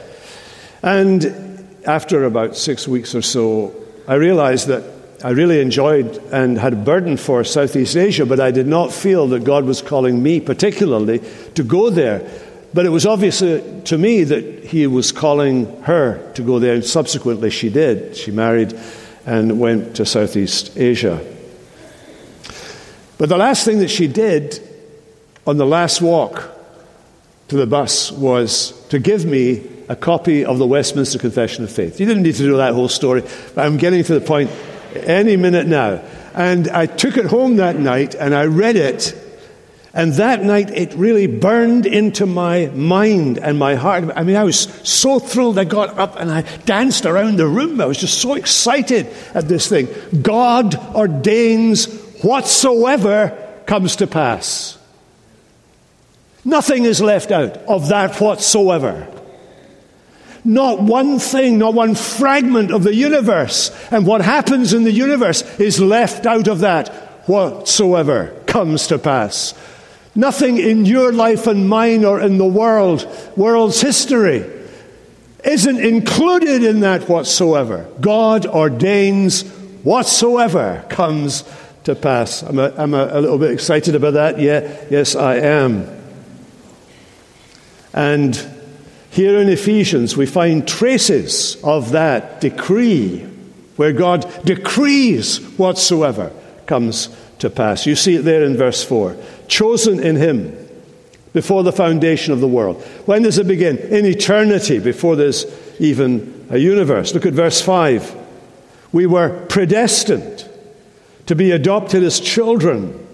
And 0.84 1.77
after 1.86 2.25
about 2.25 2.55
six 2.55 2.88
weeks 2.88 3.15
or 3.15 3.24
so, 3.24 3.74
I 4.08 4.15
realized 4.15 4.67
that 4.67 4.84
I 5.24 5.31
really 5.31 5.60
enjoyed 5.62 6.17
and 6.31 6.58
had 6.58 6.74
a 6.74 6.77
burden 6.77 7.17
for 7.17 7.43
Southeast 7.43 7.96
Asia, 7.96 8.25
but 8.25 8.39
I 8.39 8.51
did 8.51 8.67
not 8.67 8.91
feel 8.91 9.27
that 9.27 9.43
God 9.43 9.65
was 9.65 9.81
calling 9.81 10.22
me 10.22 10.39
particularly 10.39 11.20
to 11.55 11.63
go 11.63 11.89
there. 11.89 12.27
But 12.74 12.86
it 12.86 12.89
was 12.89 13.05
obvious 13.05 13.41
uh, 13.41 13.81
to 13.86 13.98
me 13.98 14.24
that 14.24 14.65
He 14.65 14.88
was 14.88 15.12
calling 15.12 15.81
her 15.84 16.31
to 16.34 16.41
go 16.41 16.58
there, 16.58 16.74
and 16.74 16.86
subsequently 16.86 17.50
she 17.50 17.70
did. 17.70 18.15
She 18.15 18.31
married 18.31 18.74
and 19.25 19.60
went 19.60 19.96
to 19.98 20.06
Southeast 20.06 20.78
Asia. 20.78 21.25
But 23.18 23.30
the 23.30 23.38
last 23.38 23.66
thing 23.66 23.80
that 23.80 23.90
she 23.90 24.08
did 24.08 24.60
on 25.46 25.58
the 25.58 25.66
last 25.66 26.01
walk 26.01 26.50
to 27.50 27.56
the 27.56 27.68
bus 27.68 28.12
was 28.12 28.72
to 28.88 29.00
give 29.00 29.25
me 29.25 29.68
a 29.90 29.96
copy 29.96 30.46
of 30.46 30.58
the 30.58 30.66
Westminster 30.66 31.20
Confession 31.20 31.63
of 31.63 31.72
Faith. 31.72 32.00
You 32.00 32.06
didn't 32.06 32.24
need 32.24 32.36
to 32.36 32.44
do 32.44 32.58
that 32.58 32.74
whole 32.74 32.90
story, 32.90 33.24
but 33.54 33.66
I'm 33.66 33.78
getting 33.78 34.04
to 34.06 34.13
the 34.13 34.22
point 34.22 34.50
any 34.96 35.36
minute 35.36 35.68
now. 35.68 36.01
And 36.34 36.70
I 36.70 36.86
took 36.86 37.18
it 37.18 37.25
home 37.25 37.58
that 37.58 37.78
night 37.78 38.16
and 38.16 38.34
I 38.34 38.46
read 38.46 38.75
it. 38.75 39.16
And 39.93 40.13
that 40.13 40.43
night 40.43 40.69
it 40.69 40.93
really 40.93 41.27
burned 41.27 41.86
into 41.86 42.25
my 42.25 42.67
mind 42.67 43.38
and 43.38 43.60
my 43.60 43.75
heart. 43.75 44.05
I 44.15 44.24
mean, 44.24 44.38
I 44.38 44.45
was 44.45 44.60
so 44.88 45.19
thrilled. 45.19 45.60
I 45.60 45.65
got 45.65 45.98
up 46.00 46.15
and 46.17 46.31
I 46.31 46.43
danced 46.65 47.05
around 47.05 47.38
the 47.38 47.48
room. 47.48 47.81
I 47.81 47.86
was 47.86 47.98
just 47.98 48.19
so 48.19 48.36
excited 48.36 49.07
at 49.33 49.50
this 49.50 49.67
thing. 49.67 49.89
God 50.21 50.75
ordains 50.95 51.88
whatsoever 52.24 53.38
comes 53.65 53.98
to 53.98 54.07
pass. 54.07 54.77
Nothing 56.45 56.86
is 56.86 57.01
left 57.01 57.31
out 57.31 57.57
of 57.57 57.89
that 57.89 58.15
whatsoever. 58.19 59.07
Not 60.43 60.81
one 60.81 61.19
thing, 61.19 61.60
not 61.60 61.74
one 61.74 61.95
fragment 61.95 62.71
of 62.71 62.83
the 62.83 62.95
universe. 62.95 63.71
And 63.91 64.07
what 64.07 64.21
happens 64.21 64.74
in 64.74 64.86
the 64.86 64.91
universe 64.91 65.43
is 65.60 65.79
left 65.79 66.25
out 66.25 66.48
of 66.48 66.60
that 66.60 66.89
whatsoever 67.27 68.36
comes 68.48 68.88
to 68.88 68.98
pass. 68.98 69.53
Nothing 70.13 70.58
in 70.58 70.86
your 70.86 71.13
life 71.13 71.48
and 71.48 71.70
mine 71.70 72.03
or 72.03 72.20
in 72.20 72.38
the 72.38 72.46
world, 72.46 73.08
world's 73.38 73.80
history, 73.82 74.46
isn't 75.44 75.80
included 75.80 76.63
in 76.63 76.82
that 76.82 77.07
whatsoever. 77.07 77.90
God 78.00 78.46
ordains 78.46 79.44
whatsoever 79.83 80.85
comes 80.90 81.44
to 81.85 81.96
pass. 81.96 82.44
I'm 82.44 82.59
a, 82.59 82.74
I'm 82.77 82.94
a, 82.94 83.05
a 83.12 83.22
little 83.22 83.40
bit 83.40 83.51
excited 83.51 83.96
about 83.96 84.14
that. 84.14 84.40
Yeah, 84.40 84.75
yes, 84.90 85.16
I 85.16 85.35
am. 85.38 85.88
And 87.94 88.35
here 89.09 89.40
in 89.40 89.50
Ephesians, 89.50 90.16
we 90.16 90.25
find 90.25 90.68
traces 90.68 91.62
of 91.64 91.92
that 91.92 92.40
decree, 92.42 93.20
where 93.75 93.94
God 93.94 94.29
decrees 94.46 95.38
whatsoever 95.57 96.31
comes 96.66 97.09
to 97.40 97.50
pass. 97.50 97.85
You 97.85 97.96
see 97.96 98.16
it 98.16 98.22
there 98.22 98.44
in 98.44 98.55
verse 98.55 98.83
4. 98.83 99.18
Chosen 99.51 100.00
in 100.00 100.16
Him 100.16 100.57
before 101.33 101.61
the 101.61 101.74
foundation 101.74 102.31
of 102.31 102.40
the 102.40 102.48
world. 102.48 102.81
When 103.05 103.24
does 103.24 103.37
it 103.37 103.50
begin? 103.50 103.77
In 103.77 104.05
eternity, 104.05 104.79
before 104.79 105.18
there's 105.18 105.46
even 105.77 106.48
a 106.50 106.57
universe. 106.57 107.14
Look 107.14 107.25
at 107.25 107.33
verse 107.33 107.59
5. 107.59 108.16
We 108.94 109.05
were 109.05 109.46
predestined 109.48 110.48
to 111.25 111.35
be 111.35 111.51
adopted 111.51 112.01
as 112.01 112.22
children 112.22 113.05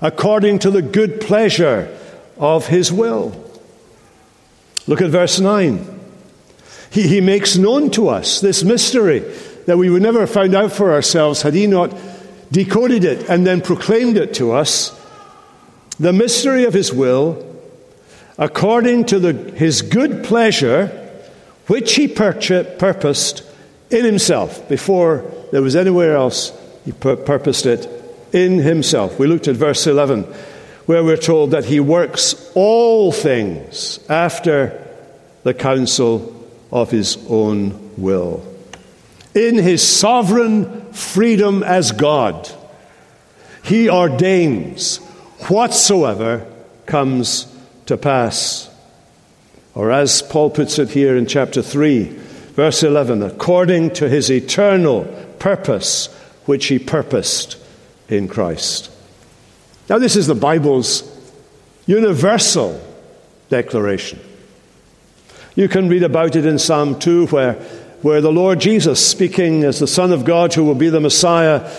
according 0.00 0.60
to 0.60 0.70
the 0.70 0.82
good 0.82 1.20
pleasure 1.20 1.98
of 2.38 2.68
His 2.68 2.92
will. 2.92 3.34
Look 4.86 5.02
at 5.02 5.10
verse 5.10 5.40
9. 5.40 6.00
He, 6.90 7.08
he 7.08 7.20
makes 7.20 7.56
known 7.56 7.90
to 7.90 8.08
us 8.08 8.40
this 8.40 8.62
mystery 8.62 9.18
that 9.66 9.78
we 9.78 9.90
would 9.90 10.02
never 10.02 10.20
have 10.20 10.30
found 10.30 10.54
out 10.54 10.70
for 10.70 10.92
ourselves 10.92 11.42
had 11.42 11.54
He 11.54 11.66
not 11.66 11.92
decoded 12.52 13.02
it 13.02 13.28
and 13.28 13.44
then 13.44 13.60
proclaimed 13.60 14.16
it 14.16 14.32
to 14.34 14.52
us. 14.52 14.96
The 15.98 16.12
mystery 16.12 16.64
of 16.64 16.74
His 16.74 16.92
will, 16.92 17.60
according 18.38 19.06
to 19.06 19.18
the, 19.18 19.32
His 19.52 19.82
good 19.82 20.24
pleasure, 20.24 20.86
which 21.66 21.94
He 21.94 22.08
purposed 22.08 23.42
in 23.90 24.04
Himself 24.04 24.68
before 24.68 25.30
there 25.52 25.62
was 25.62 25.76
anywhere 25.76 26.16
else. 26.16 26.52
He 26.84 26.92
purposed 26.92 27.66
it 27.66 27.88
in 28.32 28.58
Himself. 28.58 29.18
We 29.18 29.26
looked 29.26 29.48
at 29.48 29.56
verse 29.56 29.86
11 29.86 30.26
where 30.86 31.04
we're 31.04 31.16
told 31.16 31.52
that 31.52 31.64
he 31.64 31.80
works 31.80 32.50
all 32.54 33.12
things 33.12 34.00
after 34.08 34.86
the 35.42 35.54
counsel 35.54 36.46
of 36.70 36.90
his 36.90 37.18
own 37.28 37.92
will. 37.96 38.44
In 39.34 39.56
his 39.56 39.86
sovereign 39.86 40.92
freedom 40.92 41.62
as 41.62 41.92
God, 41.92 42.50
he 43.62 43.88
ordains 43.88 45.00
whatsoever 45.50 46.46
comes 46.86 47.46
to 47.86 47.96
pass. 47.96 48.68
Or 49.74 49.90
as 49.90 50.22
Paul 50.22 50.50
puts 50.50 50.78
it 50.78 50.90
here 50.90 51.16
in 51.16 51.26
chapter 51.26 51.62
3, 51.62 52.04
verse 52.54 52.82
11, 52.82 53.22
according 53.22 53.92
to 53.94 54.08
his 54.08 54.30
eternal 54.30 55.04
purpose, 55.38 56.06
which 56.44 56.66
he 56.66 56.78
purposed 56.78 57.56
in 58.08 58.28
Christ. 58.28 58.90
Now, 59.88 59.98
this 59.98 60.16
is 60.16 60.26
the 60.26 60.34
Bible's 60.34 61.08
universal 61.86 62.80
declaration. 63.48 64.20
You 65.54 65.68
can 65.68 65.88
read 65.88 66.02
about 66.02 66.36
it 66.36 66.46
in 66.46 66.58
Psalm 66.58 66.98
2, 66.98 67.26
where, 67.26 67.54
where 68.02 68.20
the 68.20 68.32
Lord 68.32 68.60
Jesus, 68.60 69.06
speaking 69.06 69.64
as 69.64 69.78
the 69.78 69.86
Son 69.86 70.12
of 70.12 70.24
God 70.24 70.54
who 70.54 70.64
will 70.64 70.74
be 70.74 70.88
the 70.88 71.00
Messiah, 71.00 71.70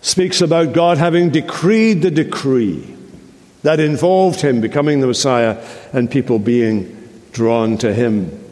speaks 0.00 0.40
about 0.40 0.72
God 0.72 0.98
having 0.98 1.30
decreed 1.30 2.02
the 2.02 2.10
decree 2.10 2.96
that 3.62 3.80
involved 3.80 4.40
him 4.40 4.60
becoming 4.60 5.00
the 5.00 5.06
Messiah 5.06 5.64
and 5.92 6.10
people 6.10 6.38
being 6.38 6.94
drawn 7.32 7.76
to 7.78 7.92
him. 7.92 8.44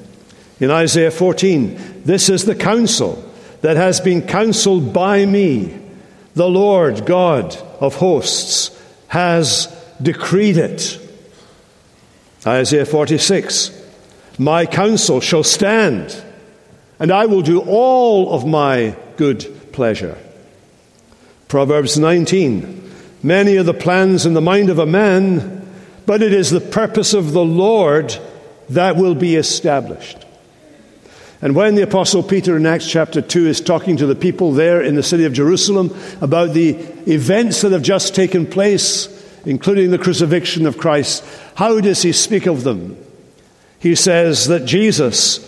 In 0.58 0.70
Isaiah 0.70 1.10
14, 1.10 2.02
this 2.04 2.28
is 2.28 2.44
the 2.44 2.54
counsel 2.54 3.22
that 3.60 3.76
has 3.76 4.00
been 4.00 4.22
counseled 4.22 4.92
by 4.92 5.24
me 5.26 5.78
the 6.34 6.48
Lord 6.48 7.06
God 7.06 7.56
of 7.80 7.96
hosts 7.96 8.70
has 9.08 9.66
decreed 10.00 10.58
it. 10.58 11.00
Isaiah 12.46 12.84
46 12.84 13.70
My 14.38 14.66
counsel 14.66 15.20
shall 15.20 15.44
stand, 15.44 16.22
and 16.98 17.10
I 17.10 17.26
will 17.26 17.42
do 17.42 17.60
all 17.60 18.34
of 18.34 18.46
my 18.46 18.96
good 19.16 19.72
pleasure. 19.72 20.18
Proverbs 21.48 21.98
19 21.98 22.82
Many 23.22 23.56
are 23.56 23.62
the 23.62 23.74
plans 23.74 24.26
in 24.26 24.34
the 24.34 24.40
mind 24.40 24.70
of 24.70 24.78
a 24.78 24.86
man, 24.86 25.66
but 26.04 26.22
it 26.22 26.32
is 26.32 26.50
the 26.50 26.60
purpose 26.60 27.12
of 27.12 27.32
the 27.32 27.44
Lord 27.44 28.16
that 28.68 28.96
will 28.96 29.14
be 29.14 29.36
established. 29.36 30.24
And 31.42 31.54
when 31.54 31.74
the 31.74 31.82
Apostle 31.82 32.22
Peter 32.22 32.56
in 32.56 32.66
Acts 32.66 32.88
chapter 32.88 33.20
2 33.20 33.46
is 33.46 33.60
talking 33.60 33.96
to 33.96 34.06
the 34.06 34.14
people 34.14 34.52
there 34.52 34.82
in 34.82 34.94
the 34.94 35.02
city 35.02 35.24
of 35.24 35.32
Jerusalem 35.32 35.94
about 36.20 36.52
the 36.54 36.70
events 37.10 37.62
that 37.62 37.72
have 37.72 37.82
just 37.82 38.14
taken 38.14 38.46
place, 38.46 39.08
including 39.44 39.90
the 39.90 39.98
crucifixion 39.98 40.66
of 40.66 40.78
Christ, 40.78 41.24
how 41.56 41.80
does 41.80 42.02
he 42.02 42.12
speak 42.12 42.46
of 42.46 42.64
them? 42.64 42.96
He 43.78 43.94
says 43.94 44.46
that 44.46 44.66
Jesus 44.66 45.42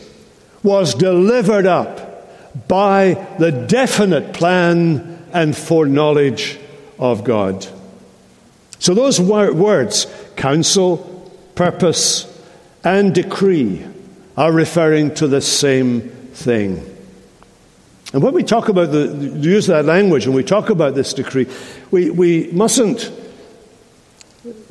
was 0.63 0.95
delivered 0.95 1.67
up 1.67 2.69
by 2.69 3.15
the 3.39 3.53
definite 3.53 4.35
plan 4.35 5.18
and 5.33 5.57
foreknowledge 5.57 6.59
of 6.99 7.25
God. 7.25 7.67
So 8.79 8.95
those 8.95 9.21
words, 9.21 10.07
counsel, 10.37 11.33
purpose, 11.55 12.27
and 12.85 13.15
decree, 13.15 13.85
are 14.37 14.53
referring 14.53 15.15
to 15.15 15.27
the 15.27 15.41
same 15.41 16.01
thing. 16.33 16.97
And 18.13 18.23
when 18.23 18.33
we 18.33 18.43
talk 18.43 18.69
about 18.69 18.93
the 18.93 19.09
use 19.39 19.67
that 19.67 19.85
language 19.85 20.27
and 20.27 20.35
we 20.35 20.45
talk 20.45 20.71
about 20.71 20.95
this 20.95 21.13
decree, 21.13 21.47
we, 21.91 22.11
we 22.11 22.49
mustn't 22.53 23.13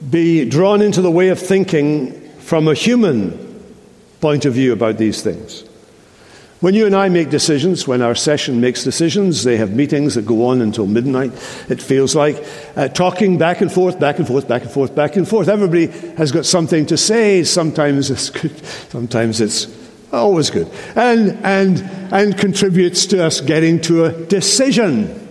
be 0.10 0.46
drawn 0.46 0.82
into 0.82 1.02
the 1.02 1.12
way 1.12 1.30
of 1.30 1.40
thinking 1.40 2.30
from 2.40 2.68
a 2.68 2.74
human 2.74 3.38
point 4.22 4.46
of 4.46 4.54
view 4.54 4.74
about 4.74 4.98
these 4.98 5.22
things. 5.22 5.67
When 6.60 6.74
you 6.74 6.88
and 6.88 6.96
I 6.96 7.10
make 7.10 7.30
decisions, 7.30 7.88
when 7.88 8.02
our 8.02 8.16
session 8.16 8.60
makes 8.60 8.84
decisions, 8.84 9.44
they 9.44 9.58
have 9.58 9.74
meetings 9.74 10.16
that 10.16 10.26
go 10.26 10.48
on 10.48 10.60
until 10.60 10.88
midnight, 10.88 11.32
it 11.70 11.80
feels 11.80 12.16
like, 12.16 12.44
uh, 12.76 12.88
talking 12.88 13.38
back 13.38 13.62
and 13.62 13.72
forth, 13.72 14.00
back 14.00 14.18
and 14.18 14.28
forth, 14.28 14.48
back 14.48 14.64
and 14.64 14.72
forth, 14.72 14.96
back 14.96 15.16
and 15.18 15.28
forth. 15.28 15.50
Everybody 15.50 15.86
has 16.16 16.32
got 16.32 16.48
something 16.48 16.88
to 16.88 16.98
say. 16.98 17.44
Sometimes 17.44 18.10
it's 18.10 18.32
good, 18.32 18.58
sometimes 18.90 19.40
it's 19.40 19.68
always 20.12 20.50
good, 20.50 20.68
and, 20.96 21.38
and, 21.46 21.80
and 22.12 22.36
contributes 22.36 23.06
to 23.08 23.24
us 23.24 23.40
getting 23.40 23.80
to 23.82 24.06
a 24.06 24.26
decision. 24.26 25.28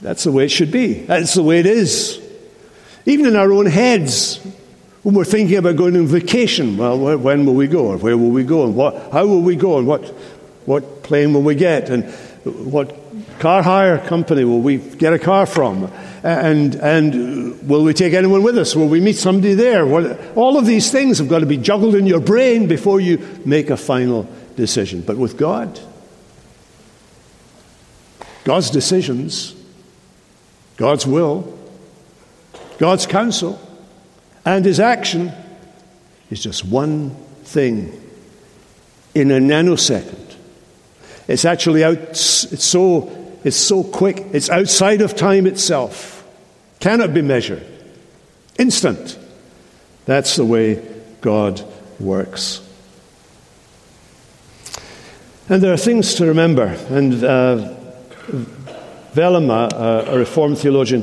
That's 0.00 0.22
the 0.22 0.30
way 0.30 0.44
it 0.44 0.50
should 0.50 0.70
be, 0.70 1.00
that's 1.00 1.34
the 1.34 1.42
way 1.42 1.58
it 1.58 1.66
is. 1.66 2.20
Even 3.04 3.26
in 3.26 3.34
our 3.34 3.50
own 3.52 3.66
heads, 3.66 4.38
we're 5.14 5.24
thinking 5.24 5.56
about 5.56 5.76
going 5.76 5.96
on 5.96 6.06
vacation, 6.06 6.76
well, 6.76 7.16
when 7.16 7.46
will 7.46 7.54
we 7.54 7.68
go? 7.68 7.86
Or 7.86 7.96
where 7.96 8.16
will 8.16 8.30
we 8.30 8.42
go? 8.42 8.64
And 8.64 8.74
what, 8.74 9.12
how 9.12 9.24
will 9.26 9.40
we 9.40 9.54
go? 9.54 9.78
And 9.78 9.86
what, 9.86 10.04
what 10.66 11.04
plane 11.04 11.32
will 11.32 11.42
we 11.42 11.54
get? 11.54 11.90
And 11.90 12.04
what 12.44 12.92
car 13.38 13.62
hire 13.62 13.98
company 13.98 14.44
will 14.44 14.60
we 14.60 14.78
get 14.78 15.12
a 15.12 15.18
car 15.18 15.46
from? 15.46 15.90
And, 16.24 16.74
and 16.74 17.68
will 17.68 17.84
we 17.84 17.94
take 17.94 18.14
anyone 18.14 18.42
with 18.42 18.58
us? 18.58 18.74
Will 18.74 18.88
we 18.88 19.00
meet 19.00 19.16
somebody 19.16 19.54
there? 19.54 19.86
What, 19.86 20.20
all 20.36 20.58
of 20.58 20.66
these 20.66 20.90
things 20.90 21.18
have 21.18 21.28
got 21.28 21.38
to 21.38 21.46
be 21.46 21.56
juggled 21.56 21.94
in 21.94 22.06
your 22.06 22.20
brain 22.20 22.66
before 22.66 22.98
you 22.98 23.18
make 23.44 23.70
a 23.70 23.76
final 23.76 24.28
decision. 24.56 25.02
But 25.02 25.18
with 25.18 25.36
God, 25.36 25.78
God's 28.42 28.70
decisions, 28.70 29.54
God's 30.76 31.06
will, 31.06 31.56
God's 32.78 33.06
counsel, 33.06 33.60
and 34.46 34.64
his 34.64 34.80
action 34.80 35.32
is 36.30 36.42
just 36.42 36.64
one 36.64 37.10
thing 37.42 38.00
in 39.14 39.30
a 39.30 39.38
nanosecond. 39.38 40.34
It's 41.28 41.44
actually 41.44 41.82
out, 41.82 41.98
it's 41.98 42.64
so, 42.64 43.36
it's 43.42 43.56
so 43.56 43.82
quick, 43.82 44.24
it's 44.32 44.48
outside 44.48 45.02
of 45.02 45.16
time 45.16 45.46
itself, 45.46 46.26
cannot 46.80 47.12
be 47.12 47.22
measured. 47.22 47.66
Instant. 48.58 49.18
That's 50.06 50.36
the 50.36 50.44
way 50.44 50.82
God 51.20 51.62
works. 51.98 52.62
And 55.48 55.62
there 55.62 55.72
are 55.72 55.78
things 55.78 56.14
to 56.14 56.26
remember. 56.26 56.66
And 56.88 57.24
uh, 57.24 57.74
Velema, 59.14 59.72
uh, 59.72 60.12
a 60.12 60.18
Reformed 60.18 60.58
theologian, 60.58 61.02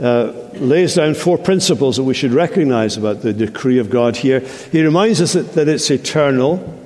uh, 0.00 0.32
lays 0.54 0.94
down 0.94 1.14
four 1.14 1.38
principles 1.38 1.96
that 1.96 2.04
we 2.04 2.14
should 2.14 2.32
recognize 2.32 2.96
about 2.96 3.22
the 3.22 3.32
decree 3.32 3.78
of 3.78 3.88
God 3.88 4.16
here. 4.16 4.40
He 4.40 4.82
reminds 4.82 5.20
us 5.20 5.32
that, 5.32 5.54
that 5.54 5.68
it's 5.68 5.90
eternal. 5.90 6.82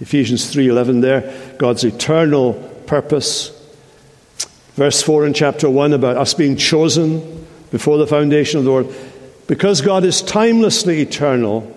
Ephesians 0.00 0.52
3:11 0.52 1.00
there, 1.00 1.32
God's 1.58 1.84
eternal 1.84 2.54
purpose. 2.86 3.52
Verse 4.74 5.02
4 5.02 5.26
in 5.26 5.32
chapter 5.32 5.70
1 5.70 5.94
about 5.94 6.18
us 6.18 6.34
being 6.34 6.56
chosen 6.56 7.46
before 7.70 7.96
the 7.96 8.06
foundation 8.06 8.58
of 8.58 8.64
the 8.64 8.72
world. 8.72 8.94
Because 9.46 9.80
God 9.80 10.04
is 10.04 10.20
timelessly 10.20 11.00
eternal, 11.00 11.72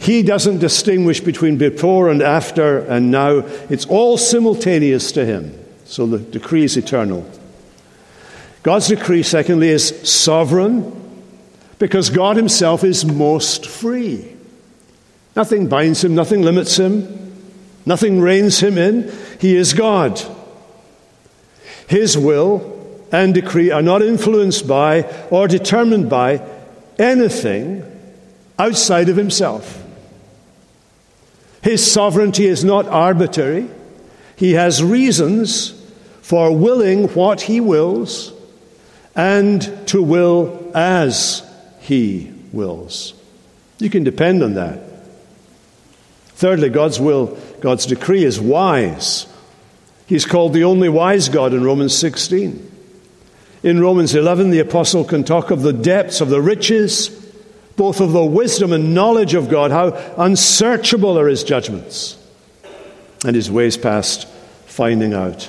he 0.00 0.22
doesn't 0.22 0.58
distinguish 0.58 1.20
between 1.20 1.56
before 1.58 2.10
and 2.10 2.20
after 2.20 2.78
and 2.78 3.10
now. 3.10 3.38
It's 3.70 3.86
all 3.86 4.18
simultaneous 4.18 5.12
to 5.12 5.24
him. 5.24 5.56
So 5.84 6.06
the 6.06 6.18
decree 6.18 6.64
is 6.64 6.76
eternal. 6.76 7.24
God's 8.64 8.88
decree, 8.88 9.22
secondly, 9.22 9.68
is 9.68 10.10
sovereign 10.10 10.90
because 11.78 12.08
God 12.08 12.36
Himself 12.36 12.82
is 12.82 13.04
most 13.04 13.66
free. 13.66 14.34
Nothing 15.36 15.68
binds 15.68 16.02
Him, 16.02 16.14
nothing 16.14 16.40
limits 16.40 16.78
Him, 16.78 17.34
nothing 17.84 18.22
reins 18.22 18.60
Him 18.60 18.78
in. 18.78 19.12
He 19.38 19.54
is 19.54 19.74
God. 19.74 20.18
His 21.88 22.16
will 22.16 22.72
and 23.12 23.34
decree 23.34 23.70
are 23.70 23.82
not 23.82 24.00
influenced 24.00 24.66
by 24.66 25.02
or 25.30 25.46
determined 25.46 26.08
by 26.08 26.40
anything 26.98 27.84
outside 28.58 29.10
of 29.10 29.18
Himself. 29.18 29.84
His 31.60 31.92
sovereignty 31.92 32.46
is 32.46 32.64
not 32.64 32.86
arbitrary. 32.86 33.68
He 34.36 34.54
has 34.54 34.82
reasons 34.82 35.78
for 36.22 36.56
willing 36.56 37.08
what 37.08 37.42
He 37.42 37.60
wills 37.60 38.33
and 39.14 39.88
to 39.88 40.02
will 40.02 40.70
as 40.74 41.42
He 41.80 42.32
wills. 42.52 43.14
You 43.78 43.90
can 43.90 44.04
depend 44.04 44.42
on 44.42 44.54
that. 44.54 44.80
Thirdly, 46.36 46.68
God's 46.68 46.98
will, 46.98 47.38
God's 47.60 47.86
decree 47.86 48.24
is 48.24 48.40
wise. 48.40 49.26
He's 50.06 50.26
called 50.26 50.52
the 50.52 50.64
only 50.64 50.88
wise 50.88 51.28
God 51.28 51.54
in 51.54 51.64
Romans 51.64 51.96
16. 51.96 52.72
In 53.62 53.80
Romans 53.80 54.14
11, 54.14 54.50
the 54.50 54.58
apostle 54.58 55.04
can 55.04 55.24
talk 55.24 55.50
of 55.50 55.62
the 55.62 55.72
depths 55.72 56.20
of 56.20 56.28
the 56.28 56.42
riches, 56.42 57.08
both 57.76 58.00
of 58.00 58.12
the 58.12 58.24
wisdom 58.24 58.72
and 58.72 58.94
knowledge 58.94 59.34
of 59.34 59.48
God, 59.48 59.70
how 59.70 59.92
unsearchable 60.18 61.18
are 61.18 61.28
his 61.28 61.44
judgments, 61.44 62.18
and 63.24 63.34
his 63.34 63.50
ways 63.50 63.76
past 63.76 64.28
finding 64.66 65.14
out. 65.14 65.48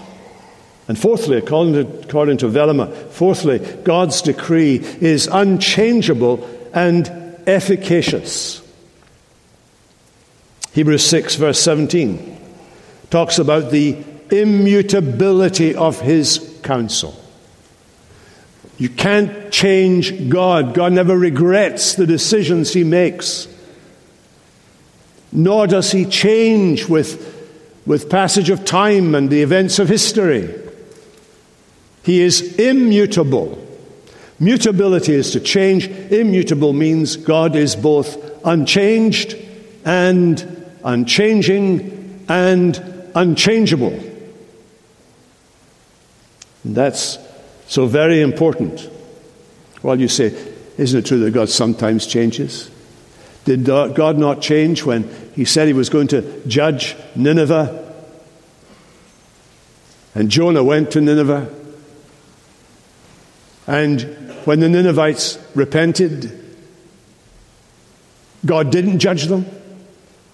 And 0.88 1.00
fourthly, 1.00 1.38
according 1.38 1.74
to, 1.74 2.08
according 2.08 2.38
to 2.38 2.48
Velema, 2.48 2.93
fourthly, 3.10 3.60
God's 3.84 4.21
decree 4.21 4.76
is 4.76 5.28
unchangeable 5.28 6.48
and 6.74 7.08
efficacious. 7.48 8.62
Hebrews 10.74 11.06
6, 11.08 11.36
verse 11.36 11.60
17, 11.60 12.38
talks 13.10 13.39
about 13.39 13.71
the 13.71 13.98
immutability 14.30 15.74
of 15.74 16.02
his 16.02 16.60
counsel. 16.63 17.19
You 18.78 18.89
can't 18.89 19.52
change 19.52 20.30
God. 20.30 20.74
God 20.74 20.91
never 20.91 21.17
regrets 21.17 21.95
the 21.95 22.06
decisions 22.06 22.74
he 22.74 22.84
makes. 22.84 23.48
Nor 25.32 25.67
does 25.67 25.91
he 25.91 26.06
change 26.06 26.89
with, 26.89 27.50
with 27.86 28.10
passage 28.10 28.50
of 28.50 28.65
time 28.65 29.15
and 29.15 29.30
the 29.30 29.41
events 29.41 29.80
of 29.80 29.88
history. 29.88 30.54
He 32.06 32.22
is 32.22 32.60
immutable. 32.60 33.60
Mutability 34.39 35.13
is 35.13 35.32
to 35.32 35.39
change. 35.39 35.88
Immutable 35.88 36.72
means 36.72 37.18
God 37.18 37.56
is 37.56 37.76
both 37.76 38.46
unchanged 38.46 39.36
and 39.84 40.68
unchanging 40.84 42.24
and 42.30 42.78
unchangeable. 43.15 44.00
And 46.63 46.76
that's 46.76 47.18
so 47.65 47.88
very 47.88 48.22
important. 48.22 48.88
Well, 49.82 50.00
you 50.00 50.08
say, 50.08 50.36
isn't 50.78 51.00
it 51.00 51.08
true 51.08 51.20
that 51.22 51.32
God 51.32 51.50
sometimes 51.50 52.06
changes? 52.06 52.70
Did 53.46 53.65
God 53.65 54.20
not 54.20 54.41
change 54.41 54.84
when 54.84 55.10
He 55.34 55.44
said 55.44 55.68
He 55.68 55.74
was 55.74 55.89
going 55.89 56.10
to 56.10 56.46
judge 56.46 56.96
Nineveh? 57.15 57.82
And 60.13 60.30
Jonah 60.30 60.63
went 60.63 60.91
to 60.91 61.02
Nineveh 61.02 61.64
and 63.67 64.01
when 64.45 64.60
the 64.60 64.69
Ninevites 64.69 65.39
repented, 65.56 66.43
God 68.45 68.71
didn't 68.71 68.99
judge 68.99 69.25
them. 69.25 69.45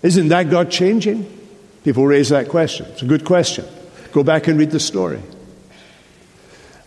Isn't 0.01 0.29
that 0.29 0.49
God 0.49 0.69
changing? 0.69 1.39
People 1.83 2.05
raise 2.05 2.29
that 2.29 2.49
question. 2.49 2.85
It's 2.87 3.01
a 3.01 3.05
good 3.05 3.25
question. 3.25 3.65
Go 4.11 4.23
back 4.23 4.47
and 4.47 4.59
read 4.59 4.71
the 4.71 4.79
story. 4.79 5.21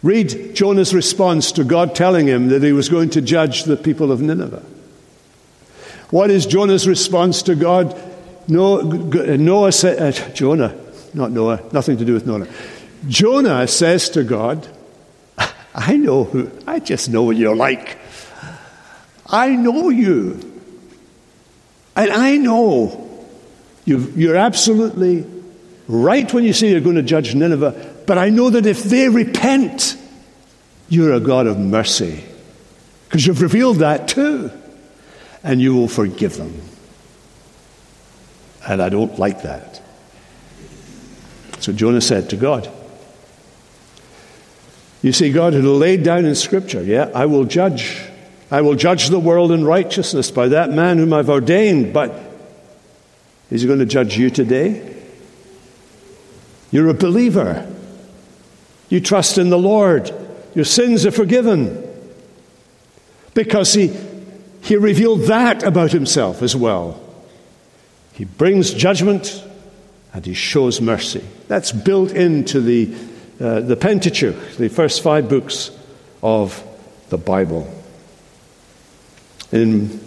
Read 0.03 0.55
Jonah's 0.55 0.95
response 0.95 1.53
to 1.53 1.65
God 1.65 1.95
telling 1.95 2.27
him 2.27 2.49
that 2.49 2.63
he 2.63 2.73
was 2.73 2.91
going 2.91 3.11
to 3.11 3.23
judge 3.23 3.65
the 3.65 3.77
people 3.77 4.13
of 4.13 4.21
Nineveh. 4.21 4.63
What 6.11 6.31
is 6.31 6.45
Jonah's 6.45 6.87
response 6.87 7.43
to 7.45 7.55
God? 7.55 7.99
Noah, 8.47 8.85
Noah 9.39 9.73
said, 9.73 9.99
uh, 9.99 10.29
Jonah, 10.35 10.79
not 11.15 11.31
Noah, 11.31 11.63
nothing 11.73 11.97
to 11.97 12.05
do 12.05 12.13
with 12.13 12.27
Noah. 12.27 12.47
Jonah 13.09 13.67
says 13.67 14.11
to 14.11 14.23
God, 14.23 14.69
I 15.75 15.97
know 15.97 16.25
who, 16.25 16.51
I 16.67 16.79
just 16.79 17.09
know 17.09 17.25
what 17.25 17.37
you're 17.37 17.57
like. 17.57 17.99
I 19.27 19.57
know 19.57 19.89
you. 19.89 20.39
And 21.97 22.11
I 22.11 22.37
know 22.37 23.27
you 23.85 24.33
are 24.33 24.37
absolutely 24.37 25.27
right 25.89 26.33
when 26.33 26.45
you 26.45 26.53
say 26.53 26.71
you're 26.71 26.81
going 26.81 26.97
to 26.97 27.03
judge 27.03 27.35
Nineveh, 27.35 28.03
but 28.07 28.19
I 28.19 28.31
know 28.31 28.51
that 28.51 28.67
if 28.67 28.85
they 28.85 29.09
repent, 29.09 29.97
You're 30.89 31.15
a 31.15 31.21
God 31.21 31.47
of 31.47 31.59
mercy 31.59 32.25
because 33.05 33.27
you've 33.27 33.41
revealed 33.43 33.79
that 33.79 34.09
too. 34.09 34.51
And 35.43 35.61
you 35.61 35.75
will 35.75 35.89
forgive 35.89 36.37
them. 36.37 36.61
And 38.67 38.81
I 38.81 38.89
don't 38.89 39.19
like 39.19 39.43
that. 39.43 39.83
So 41.61 41.73
Jonah 41.73 42.01
said 42.01 42.31
to 42.31 42.37
God. 42.37 42.71
You 45.05 45.13
see, 45.13 45.31
God 45.31 45.53
had 45.53 45.65
laid 45.65 46.03
down 46.03 46.25
in 46.25 46.35
Scripture, 46.35 46.83
yeah, 46.83 47.11
I 47.15 47.27
will 47.27 47.45
judge. 47.45 48.01
I 48.51 48.63
will 48.63 48.75
judge 48.75 49.11
the 49.11 49.21
world 49.21 49.53
in 49.53 49.63
righteousness 49.63 50.31
by 50.31 50.49
that 50.49 50.71
man 50.71 50.97
whom 50.97 51.13
I've 51.13 51.29
ordained. 51.29 51.93
But 51.93 52.15
is 53.51 53.61
he 53.61 53.67
going 53.67 53.81
to 53.81 53.85
judge 53.85 54.17
you 54.17 54.31
today? 54.31 54.97
You're 56.71 56.89
a 56.89 56.95
believer. 56.95 57.71
You 58.89 58.99
trust 59.01 59.37
in 59.37 59.51
the 59.51 59.59
Lord. 59.59 60.11
Your 60.55 60.65
sins 60.65 61.05
are 61.05 61.11
forgiven. 61.11 61.87
Because 63.35 63.75
he, 63.75 63.95
he 64.63 64.77
revealed 64.77 65.25
that 65.25 65.63
about 65.63 65.93
himself 65.93 66.41
as 66.41 66.57
well. 66.57 66.99
He 68.15 68.25
brings 68.25 68.73
judgment 68.73 69.45
and 70.15 70.25
he 70.25 70.33
shows 70.33 70.81
mercy. 70.81 71.23
That's 71.47 71.73
built 71.73 72.13
into 72.13 72.63
the, 72.63 72.95
uh, 73.45 73.61
the 73.61 73.77
Pentateuch, 73.77 74.57
the 74.57 74.69
first 74.69 75.03
five 75.03 75.29
books 75.29 75.71
of 76.23 76.65
the 77.11 77.19
Bible. 77.19 77.71
In 79.53 80.01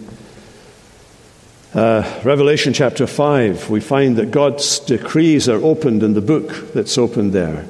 uh, 1.72 2.20
Revelation 2.24 2.72
chapter 2.72 3.06
5, 3.06 3.70
we 3.70 3.78
find 3.78 4.16
that 4.16 4.32
God's 4.32 4.80
decrees 4.80 5.48
are 5.48 5.62
opened 5.62 6.02
in 6.02 6.14
the 6.14 6.20
book 6.20 6.72
that's 6.72 6.98
opened 6.98 7.32
there. 7.32 7.64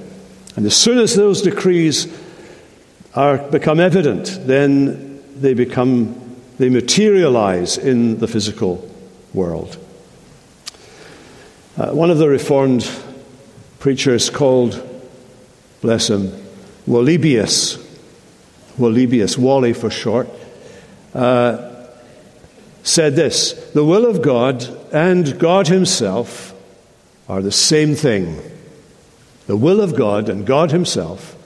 And 0.57 0.65
as 0.65 0.75
soon 0.75 0.97
as 0.97 1.15
those 1.15 1.43
decrees 1.43 2.07
are, 3.15 3.37
become 3.37 3.79
evident, 3.79 4.39
then 4.47 5.23
they 5.39 5.53
become, 5.53 6.35
they 6.57 6.71
materialize 6.71 7.77
in 7.77 8.21
the 8.21 8.27
physical 8.27 8.91
world. 9.35 9.77
Uh, 11.77 11.91
one 11.91 12.11
of 12.11 12.17
the 12.17 12.29
Reformed 12.29 12.91
preachers 13.81 14.31
called, 14.31 14.88
bless 15.81 16.11
him, 16.11 16.33
Wollebius, 16.87 17.85
Wollebius, 18.79 19.37
Wally 19.37 19.73
for 19.73 19.91
short, 19.91 20.29
uh, 21.15 21.69
said 22.83 23.17
this 23.17 23.53
The 23.75 23.85
will 23.85 24.07
of 24.07 24.23
God 24.23 24.67
and 24.93 25.39
God 25.39 25.69
Himself 25.69 26.55
are 27.29 27.43
the 27.43 27.53
same 27.53 27.95
thing. 27.95 28.41
The 29.47 29.57
will 29.57 29.81
of 29.81 29.97
God 29.97 30.29
and 30.29 30.47
God 30.47 30.71
Himself 30.71 31.37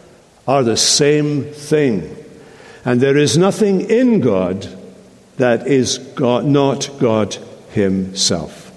are 0.47 0.63
the 0.63 0.77
same 0.77 1.45
thing. 1.45 2.17
And 2.85 3.01
there 3.01 3.17
is 3.17 3.39
nothing 3.39 3.89
in 3.89 4.21
God 4.21 4.69
that 5.37 5.67
is 5.67 5.99
God, 5.99 6.45
not 6.45 6.91
God 6.99 7.37
Himself. 7.71 8.69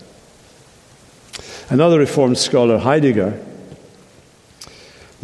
Another 1.69 1.99
Reformed 1.99 2.37
scholar, 2.37 2.77
Heidegger, 2.77 3.43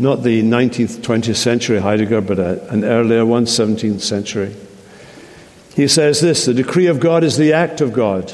not 0.02 0.24
the 0.24 0.42
19th, 0.42 0.98
20th 0.98 1.36
century 1.36 1.80
Heidegger, 1.80 2.22
but 2.22 2.40
a, 2.40 2.68
an 2.70 2.84
earlier 2.84 3.26
one, 3.26 3.46
17th 3.46 4.02
century, 4.02 4.56
he 5.76 5.88
says 5.88 6.22
this 6.22 6.46
The 6.46 6.54
decree 6.54 6.88
of 6.88 7.00
God 7.00 7.24
is 7.24 7.38
the 7.38 7.54
act 7.54 7.82
of 7.82 7.94
God, 7.94 8.34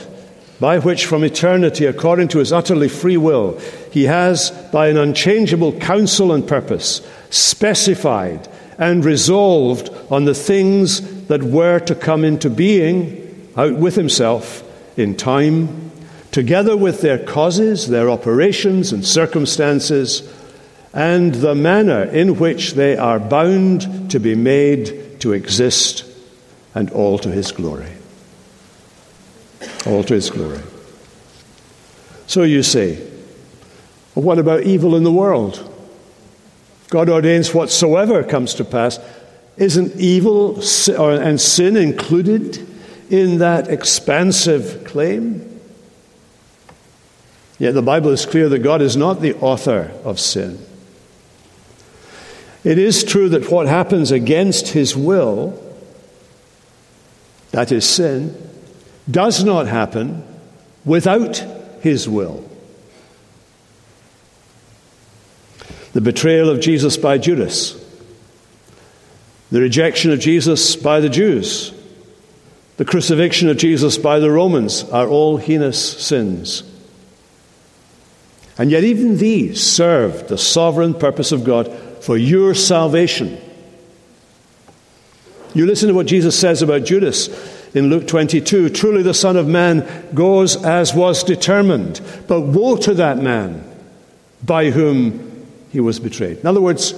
by 0.60 0.80
which 0.80 1.06
from 1.06 1.24
eternity, 1.24 1.86
according 1.86 2.30
to 2.30 2.40
his 2.40 2.52
utterly 2.52 2.90
free 2.90 3.18
will, 3.18 3.60
he 3.92 4.06
has, 4.06 4.52
by 4.72 4.88
an 4.88 4.98
unchangeable 4.98 5.74
counsel 5.80 6.32
and 6.32 6.48
purpose, 6.48 7.08
specified 7.30 8.48
and 8.78 9.04
resolved 9.04 9.90
on 10.10 10.26
the 10.26 10.36
things 10.36 11.26
that 11.28 11.44
were 11.44 11.80
to 11.80 11.96
come 11.96 12.24
into 12.24 12.50
being 12.50 13.52
out 13.58 13.76
with 13.76 13.96
himself 13.96 14.64
in 14.98 15.16
time 15.16 15.92
together 16.32 16.78
with 16.78 17.02
their 17.02 17.18
causes, 17.18 17.88
their 17.88 18.10
operations 18.10 18.94
and 18.94 19.04
circumstances, 19.04 20.22
and 20.94 21.36
the 21.36 21.56
manner 21.56 22.04
in 22.04 22.40
which 22.40 22.74
they 22.74 22.98
are 22.98 23.20
bound 23.20 24.12
to 24.12 24.20
be 24.20 24.36
made 24.36 25.20
to 25.22 25.34
exist, 25.34 26.06
and 26.76 26.90
all 26.92 27.18
to 27.20 27.30
His 27.30 27.52
glory. 27.52 27.92
All 29.86 30.04
to 30.04 30.14
His 30.14 30.30
glory. 30.30 30.62
So 32.28 32.44
you 32.44 32.62
say, 32.62 32.96
what 34.14 34.38
about 34.38 34.64
evil 34.64 34.96
in 34.96 35.04
the 35.04 35.12
world? 35.12 35.74
God 36.90 37.10
ordains 37.10 37.54
whatsoever 37.54 38.24
comes 38.24 38.54
to 38.56 38.66
pass. 38.66 39.00
Isn't 39.58 39.96
evil 39.96 40.62
and 40.88 41.42
sin 41.42 41.78
included 41.78 42.66
in 43.10 43.40
that 43.40 43.70
expansive 43.70 44.84
claim? 44.86 45.60
Yet 47.58 47.74
the 47.74 47.82
Bible 47.82 48.12
is 48.12 48.26
clear 48.26 48.50
that 48.50 48.60
God 48.60 48.82
is 48.82 48.96
not 48.96 49.22
the 49.22 49.34
author 49.36 49.92
of 50.04 50.20
sin. 50.20 50.64
It 52.68 52.78
is 52.78 53.06
true 53.06 53.30
that 53.30 53.50
what 53.50 53.66
happens 53.66 54.12
against 54.12 54.68
his 54.68 54.94
will, 54.94 55.58
that 57.52 57.72
is 57.72 57.88
sin, 57.88 58.36
does 59.10 59.42
not 59.42 59.68
happen 59.68 60.22
without 60.84 61.38
his 61.80 62.10
will. 62.10 62.44
The 65.94 66.02
betrayal 66.02 66.50
of 66.50 66.60
Jesus 66.60 66.98
by 66.98 67.18
Judas, 67.18 67.82
the 69.50 69.62
rejection 69.62 70.12
of 70.12 70.20
Jesus 70.20 70.76
by 70.76 71.00
the 71.00 71.08
Jews, 71.08 71.74
the 72.76 72.84
crucifixion 72.84 73.48
of 73.48 73.56
Jesus 73.56 73.98
by 73.98 74.20
the 74.20 74.30
Romans 74.30 74.84
are 74.90 75.08
all 75.08 75.38
heinous 75.38 76.06
sins. 76.06 76.64
And 78.58 78.72
yet, 78.72 78.84
even 78.84 79.20
these 79.20 79.64
serve 79.64 80.28
the 80.28 80.38
sovereign 80.38 80.96
purpose 80.96 81.32
of 81.32 81.46
God 81.46 81.72
for 82.08 82.16
your 82.16 82.54
salvation. 82.54 83.38
You 85.54 85.66
listen 85.66 85.90
to 85.90 85.94
what 85.94 86.06
Jesus 86.06 86.40
says 86.40 86.62
about 86.62 86.86
Judas 86.86 87.28
in 87.76 87.90
Luke 87.90 88.08
22 88.08 88.70
Truly, 88.70 89.04
the 89.04 89.14
Son 89.14 89.36
of 89.36 89.46
Man 89.46 89.86
goes 90.14 90.56
as 90.64 90.94
was 90.94 91.22
determined, 91.22 92.00
but 92.30 92.40
woe 92.44 92.78
to 92.78 92.94
that 92.94 93.18
man 93.18 93.62
by 94.42 94.70
whom 94.70 95.48
he 95.74 95.82
was 95.82 96.00
betrayed. 96.00 96.38
In 96.38 96.48
other 96.48 96.62
words, 96.62 96.94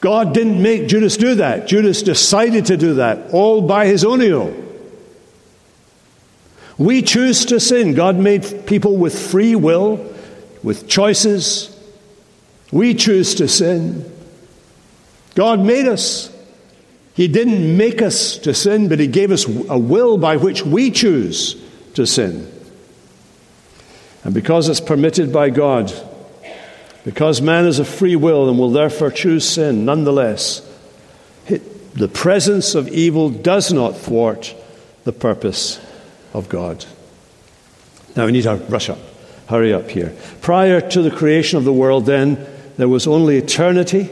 God 0.00 0.32
didn't 0.32 0.62
make 0.62 0.88
Judas 0.88 1.18
do 1.18 1.34
that. 1.34 1.66
Judas 1.66 2.00
decided 2.00 2.64
to 2.64 2.78
do 2.78 2.94
that 2.94 3.30
all 3.34 3.60
by 3.60 3.84
his 3.88 4.06
own 4.06 4.20
will. 4.20 4.56
We 6.78 7.02
choose 7.02 7.44
to 7.44 7.60
sin. 7.60 7.92
God 7.92 8.16
made 8.16 8.64
people 8.66 8.96
with 8.96 9.18
free 9.18 9.54
will, 9.54 10.14
with 10.62 10.88
choices. 10.88 11.73
We 12.74 12.92
choose 12.94 13.36
to 13.36 13.46
sin. 13.46 14.10
God 15.36 15.60
made 15.60 15.86
us. 15.86 16.28
He 17.14 17.28
didn't 17.28 17.76
make 17.76 18.02
us 18.02 18.36
to 18.38 18.52
sin, 18.52 18.88
but 18.88 18.98
He 18.98 19.06
gave 19.06 19.30
us 19.30 19.46
a 19.46 19.78
will 19.78 20.18
by 20.18 20.38
which 20.38 20.64
we 20.64 20.90
choose 20.90 21.54
to 21.94 22.04
sin. 22.04 22.50
And 24.24 24.34
because 24.34 24.68
it's 24.68 24.80
permitted 24.80 25.32
by 25.32 25.50
God, 25.50 25.92
because 27.04 27.40
man 27.40 27.66
is 27.66 27.78
a 27.78 27.84
free 27.84 28.16
will 28.16 28.48
and 28.48 28.58
will 28.58 28.72
therefore 28.72 29.12
choose 29.12 29.48
sin, 29.48 29.84
nonetheless, 29.84 30.68
the 31.46 32.08
presence 32.08 32.74
of 32.74 32.88
evil 32.88 33.30
does 33.30 33.72
not 33.72 33.96
thwart 33.96 34.52
the 35.04 35.12
purpose 35.12 35.78
of 36.32 36.48
God. 36.48 36.84
Now 38.16 38.26
we 38.26 38.32
need 38.32 38.42
to 38.42 38.56
rush 38.56 38.90
up, 38.90 38.98
hurry 39.48 39.72
up 39.72 39.90
here. 39.90 40.16
Prior 40.40 40.80
to 40.80 41.02
the 41.02 41.12
creation 41.12 41.56
of 41.56 41.62
the 41.62 41.72
world, 41.72 42.06
then, 42.06 42.44
there 42.76 42.88
was 42.88 43.06
only 43.06 43.36
eternity. 43.36 44.10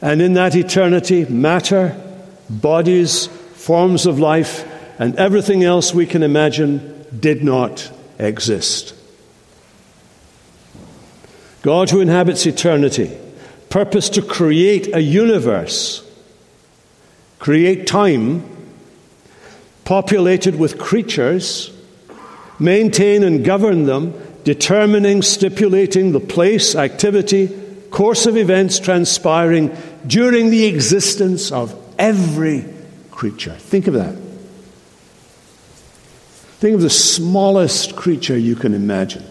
And 0.00 0.20
in 0.20 0.34
that 0.34 0.54
eternity, 0.54 1.24
matter, 1.24 2.00
bodies, 2.48 3.26
forms 3.26 4.06
of 4.06 4.18
life, 4.18 4.68
and 4.98 5.16
everything 5.16 5.64
else 5.64 5.94
we 5.94 6.06
can 6.06 6.22
imagine 6.22 7.06
did 7.18 7.42
not 7.42 7.90
exist. 8.18 8.94
God, 11.62 11.90
who 11.90 12.00
inhabits 12.00 12.46
eternity, 12.46 13.16
purposed 13.70 14.14
to 14.14 14.22
create 14.22 14.94
a 14.94 15.00
universe, 15.00 16.06
create 17.38 17.86
time 17.86 18.50
populated 19.84 20.56
with 20.58 20.78
creatures, 20.78 21.70
maintain 22.58 23.22
and 23.22 23.44
govern 23.44 23.84
them, 23.84 24.12
determining, 24.44 25.22
stipulating 25.22 26.12
the 26.12 26.20
place, 26.20 26.76
activity, 26.76 27.48
course 27.90 28.26
of 28.26 28.36
events 28.36 28.78
transpiring 28.78 29.74
during 30.06 30.50
the 30.50 30.66
existence 30.66 31.50
of 31.50 31.74
every 31.98 32.64
creature. 33.10 33.54
Think 33.54 33.86
of 33.86 33.94
that. 33.94 34.14
Think 36.58 36.74
of 36.74 36.82
the 36.82 36.90
smallest 36.90 37.94
creature 37.94 38.36
you 38.36 38.56
can 38.56 38.74
imagine. 38.74 39.24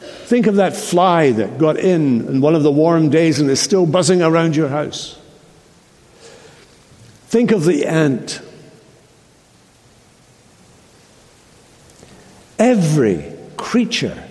Think 0.00 0.46
of 0.46 0.56
that 0.56 0.76
fly 0.76 1.32
that 1.32 1.58
got 1.58 1.78
in 1.78 2.28
in 2.28 2.40
one 2.40 2.54
of 2.54 2.62
the 2.62 2.70
warm 2.70 3.08
days 3.08 3.40
and 3.40 3.50
is 3.50 3.60
still 3.60 3.86
buzzing 3.86 4.22
around 4.22 4.54
your 4.54 4.68
house. 4.68 5.18
Think 7.28 7.50
of 7.50 7.64
the 7.64 7.86
ant. 7.86 8.40
Every 12.58 13.32
creature 13.56 14.27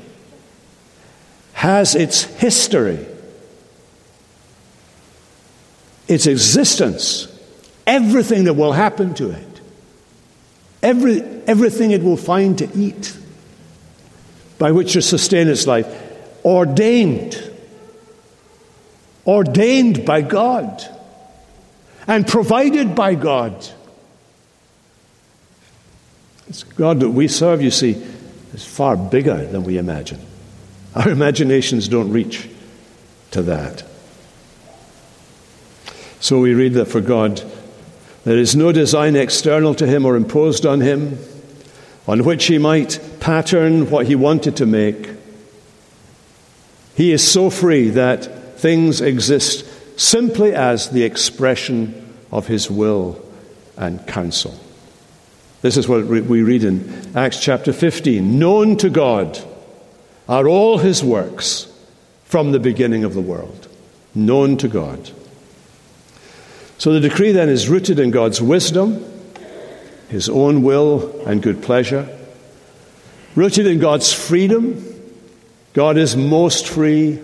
has 1.58 1.96
its 1.96 2.22
history, 2.22 3.04
its 6.08 6.28
existence, 6.28 7.28
everything 7.88 8.44
that 8.44 8.54
will 8.54 8.74
happen 8.74 9.16
to 9.16 9.32
it, 9.32 9.62
every, 10.84 11.20
everything 11.48 11.90
it 11.90 12.04
will 12.04 12.16
find 12.16 12.60
to 12.60 12.70
eat, 12.78 13.18
by 14.60 14.72
which 14.72 14.94
to 14.94 15.02
sustain 15.02 15.48
its 15.48 15.66
life, 15.66 15.88
ordained, 16.46 17.52
ordained 19.26 20.06
by 20.06 20.22
God, 20.22 20.84
and 22.06 22.28
provided 22.28 22.94
by 22.94 23.16
God. 23.16 23.68
It's 26.50 26.62
God 26.62 27.00
that 27.00 27.10
we 27.10 27.28
serve, 27.28 27.64
you 27.64 27.72
see, 27.72 27.94
is 28.54 28.64
far 28.64 28.96
bigger 28.96 29.44
than 29.48 29.64
we 29.64 29.80
imagine. 29.80 30.20
Our 30.98 31.10
imaginations 31.10 31.88
don't 31.88 32.12
reach 32.12 32.50
to 33.30 33.44
that. 33.44 33.84
So 36.20 36.40
we 36.40 36.56
read 36.56 36.74
that 36.74 36.88
for 36.88 37.02
God, 37.02 37.44
there 38.24 38.40
is 38.40 38.56
no 38.56 38.72
design 38.72 39.16
external 39.16 39.76
to 39.76 39.86
him 39.86 40.08
or 40.08 40.16
imposed 40.16 40.66
on 40.66 40.82
him 40.82 41.20
on 42.08 42.24
which 42.24 42.46
he 42.46 42.58
might 42.58 43.00
pattern 43.20 43.92
what 43.92 44.08
he 44.08 44.16
wanted 44.16 44.56
to 44.56 44.66
make. 44.66 45.12
He 46.96 47.12
is 47.12 47.32
so 47.32 47.52
free 47.52 47.92
that 47.92 48.60
things 48.60 49.00
exist 49.00 50.00
simply 50.00 50.56
as 50.56 50.90
the 50.90 51.04
expression 51.04 52.12
of 52.32 52.48
his 52.48 52.72
will 52.72 53.24
and 53.78 54.06
counsel. 54.08 54.60
This 55.62 55.78
is 55.78 55.88
what 55.88 56.08
we 56.08 56.42
read 56.42 56.64
in 56.64 57.16
Acts 57.16 57.40
chapter 57.40 57.72
15. 57.72 58.40
Known 58.40 58.78
to 58.78 58.90
God 58.90 59.40
are 60.28 60.48
all 60.48 60.78
his 60.78 61.04
works 61.04 61.72
from 62.26 62.52
the 62.52 62.60
beginning 62.60 63.04
of 63.04 63.14
the 63.14 63.22
world. 63.22 63.68
Known 64.14 64.58
to 64.58 64.68
God. 64.68 65.12
So 66.78 66.94
the 66.94 67.00
decree 67.00 67.32
then 67.32 67.50
is 67.50 67.70
rooted 67.70 68.00
in 68.00 68.12
God's 68.12 68.42
wisdom, 68.42 69.04
his 70.10 70.30
own 70.30 70.62
will 70.62 71.22
and 71.26 71.42
good 71.42 71.62
pleasure, 71.62 72.08
rooted 73.36 73.66
in 73.66 73.80
God's 73.80 74.14
freedom. 74.14 74.84
God 75.74 75.98
is 75.98 76.16
most 76.16 76.68
free. 76.68 77.20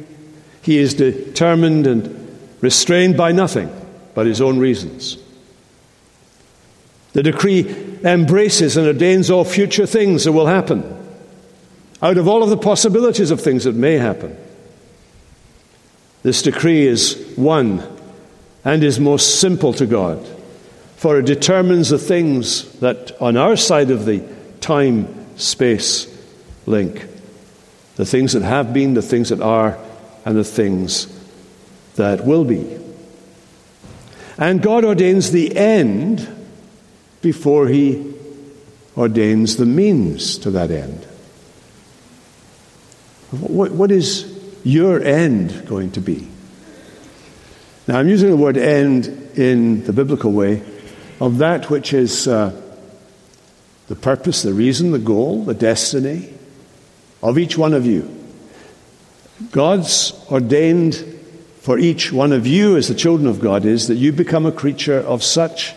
He 0.62 0.78
is 0.78 0.94
determined 0.94 1.88
and 1.88 2.38
restrained 2.62 3.18
by 3.18 3.32
nothing 3.32 3.70
but 4.14 4.26
his 4.26 4.42
own 4.42 4.60
reasons. 4.60 5.18
The 7.14 7.24
decree 7.24 7.68
embraces 8.04 8.76
and 8.76 8.88
ordains 8.88 9.30
all 9.30 9.46
future 9.46 9.86
things 9.86 10.24
that 10.24 10.32
will 10.32 10.48
happen, 10.48 10.84
out 12.04 12.18
of 12.18 12.28
all 12.28 12.44
of 12.44 12.50
the 12.50 12.58
possibilities 12.58 13.32
of 13.32 13.42
things 13.42 13.64
that 13.64 13.74
may 13.74 13.98
happen. 13.98 14.38
This 16.22 16.42
decree 16.42 16.86
is 16.86 17.34
one 17.36 17.82
and 18.64 18.84
is 18.84 19.00
most 19.00 19.40
simple 19.40 19.74
to 19.74 19.86
God, 19.86 20.24
for 20.98 21.18
it 21.18 21.26
determines 21.26 21.90
the 21.90 21.98
things 21.98 22.72
that 22.80 23.20
on 23.20 23.38
our 23.38 23.56
side 23.56 23.90
of 23.90 24.06
the 24.06 24.22
time 24.60 25.38
space 25.38 26.08
link 26.66 27.08
the 27.96 28.06
things 28.06 28.34
that 28.34 28.42
have 28.42 28.74
been, 28.74 28.96
the 28.96 29.02
things 29.02 29.30
that 29.30 29.42
are, 29.42 29.78
and 30.26 30.36
the 30.36 30.44
things 30.44 31.08
that 31.96 32.26
will 32.26 32.44
be. 32.44 32.80
And 34.38 34.62
God 34.62 34.84
ordains 34.84 35.32
the 35.32 35.56
end 35.56 36.28
before 37.22 37.68
he 37.68 38.14
ordains 38.98 39.58
the 39.58 39.66
means 39.66 40.40
to 40.40 40.52
that 40.52 40.72
end. 40.72 41.06
What, 43.42 43.72
what 43.72 43.92
is 43.92 44.32
your 44.64 45.02
end 45.02 45.68
going 45.68 45.92
to 45.92 46.02
be? 46.02 46.28
Now, 47.88 48.00
I'm 48.00 48.08
using 48.08 48.30
the 48.30 48.38
word 48.38 48.58
end 48.58 49.08
in 49.36 49.84
the 49.86 49.94
biblical 49.94 50.32
way 50.32 50.62
of 51.20 51.40
that 51.40 51.70
which 51.70 51.94
is 51.94 52.28
uh, 52.28 52.60
the 53.88 53.96
purpose, 53.96 54.44
the 54.44 54.54
reason, 54.54 54.92
the 54.92 55.00
goal, 55.00 55.44
the 55.44 55.54
destiny 55.54 56.32
of 57.22 57.40
each 57.40 57.58
one 57.58 57.74
of 57.74 57.86
you. 57.86 58.10
God's 59.52 60.14
ordained 60.32 60.96
for 61.60 61.80
each 61.80 62.12
one 62.12 62.34
of 62.34 62.46
you, 62.46 62.78
as 62.78 62.88
the 62.88 62.96
children 62.96 63.28
of 63.28 63.40
God, 63.40 63.66
is 63.66 63.88
that 63.88 63.96
you 63.96 64.12
become 64.12 64.46
a 64.46 64.52
creature 64.52 65.00
of 65.00 65.24
such 65.24 65.74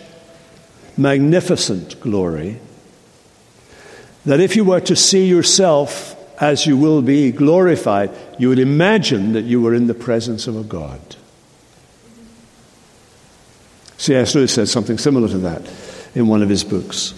magnificent 0.97 2.01
glory 2.01 2.59
that 4.27 4.40
if 4.40 4.57
you 4.57 4.64
were 4.64 4.81
to 4.81 4.97
see 4.97 5.27
yourself 5.27 6.15
as 6.40 6.66
you 6.66 6.77
will 6.77 7.03
be 7.03 7.33
glorified, 7.33 8.11
you 8.38 8.49
would 8.49 8.59
imagine 8.59 9.33
that 9.33 9.44
you 9.44 9.61
were 9.61 9.75
in 9.75 9.87
the 9.87 9.94
presence 9.94 10.46
of 10.46 10.57
a 10.57 10.62
God. 10.62 11.01
C.S. 13.99 14.35
Lewis 14.35 14.53
says 14.53 14.70
something 14.70 14.99
similar 14.99 15.29
to 15.29 15.38
that 15.38 15.70
in 16.14 16.27
one 16.27 16.42
of 16.42 16.49
his 16.49 16.64
books. 16.64 17.14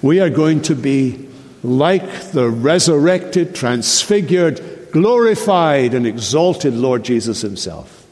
We 0.00 0.20
are 0.20 0.30
going 0.30 0.62
to 0.62 0.74
be 0.74 1.28
like 1.62 2.30
the 2.32 2.48
resurrected, 2.48 3.54
transfigured, 3.54 4.88
glorified, 4.92 5.94
and 5.94 6.06
exalted 6.06 6.74
Lord 6.74 7.04
Jesus 7.04 7.40
Himself. 7.40 8.06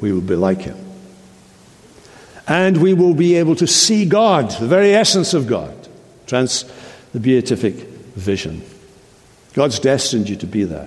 We 0.00 0.12
will 0.12 0.20
be 0.20 0.36
like 0.36 0.62
Him 0.62 0.86
and 2.46 2.76
we 2.76 2.94
will 2.94 3.14
be 3.14 3.36
able 3.36 3.56
to 3.56 3.66
see 3.66 4.04
God, 4.04 4.50
the 4.52 4.68
very 4.68 4.94
essence 4.94 5.34
of 5.34 5.46
God, 5.46 5.74
trans 6.26 6.64
the 7.16 7.20
beatific 7.20 7.74
vision. 8.14 8.60
God's 9.54 9.78
destined 9.78 10.28
you 10.28 10.36
to 10.36 10.46
be 10.46 10.64
that. 10.64 10.86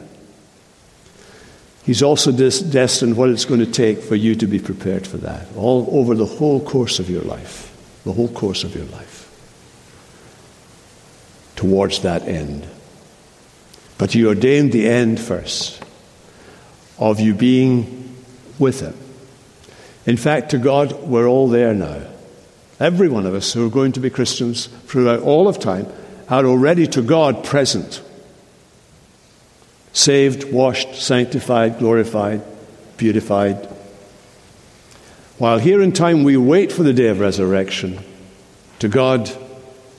He's 1.82 2.04
also 2.04 2.32
des- 2.32 2.70
destined 2.70 3.18
what 3.18 3.32
it's 3.32 3.46
going 3.46 3.62
to 3.62 3.66
take 3.66 4.04
for 4.04 4.16
you 4.16 4.36
to 4.36 4.46
be 4.46 4.60
prepared 4.60 5.08
for 5.08 5.18
that, 5.18 5.48
all 5.56 5.90
over 5.92 6.14
the 6.14 6.28
whole 6.28 6.64
course 6.64 7.00
of 7.00 7.10
your 7.10 7.24
life, 7.24 7.76
the 8.04 8.14
whole 8.14 8.28
course 8.28 8.64
of 8.64 8.76
your 8.76 8.86
life, 8.86 9.26
towards 11.56 12.04
that 12.04 12.28
end. 12.28 12.68
But 13.98 14.12
He 14.12 14.24
ordained 14.24 14.72
the 14.72 14.88
end 14.88 15.20
first 15.20 15.84
of 17.00 17.20
you 17.20 17.34
being 17.34 18.16
with 18.60 18.82
Him 18.82 18.94
in 20.06 20.18
fact, 20.18 20.52
to 20.52 20.60
God, 20.60 20.94
we're 21.04 21.28
all 21.28 21.48
there 21.50 21.74
now. 21.74 22.02
Every 22.80 23.10
one 23.10 23.26
of 23.26 23.34
us 23.34 23.52
who 23.52 23.66
are 23.66 23.72
going 23.72 23.94
to 23.94 24.00
be 24.00 24.12
Christians 24.12 24.68
throughout 24.86 25.22
all 25.22 25.48
of 25.48 25.60
time 25.60 25.88
are 26.30 26.46
already 26.46 26.88
to 26.88 27.02
God 27.02 27.44
present. 27.44 28.02
Saved, 29.94 30.52
washed, 30.52 30.96
sanctified, 30.96 31.80
glorified, 31.80 32.42
beautified. 32.98 33.56
While 35.38 35.58
here 35.58 35.82
in 35.82 35.92
time 35.92 36.24
we 36.24 36.38
wait 36.38 36.72
for 36.72 36.84
the 36.84 36.94
day 36.94 37.08
of 37.08 37.20
resurrection, 37.20 38.00
to 38.80 38.88
God, 38.88 39.26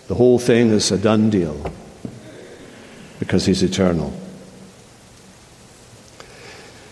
the 0.09 0.15
whole 0.15 0.39
thing 0.39 0.71
is 0.71 0.91
a 0.91 0.99
done 0.99 1.31
deal 1.31 1.73
because 3.19 3.47
He's 3.47 3.63
eternal. 3.63 4.13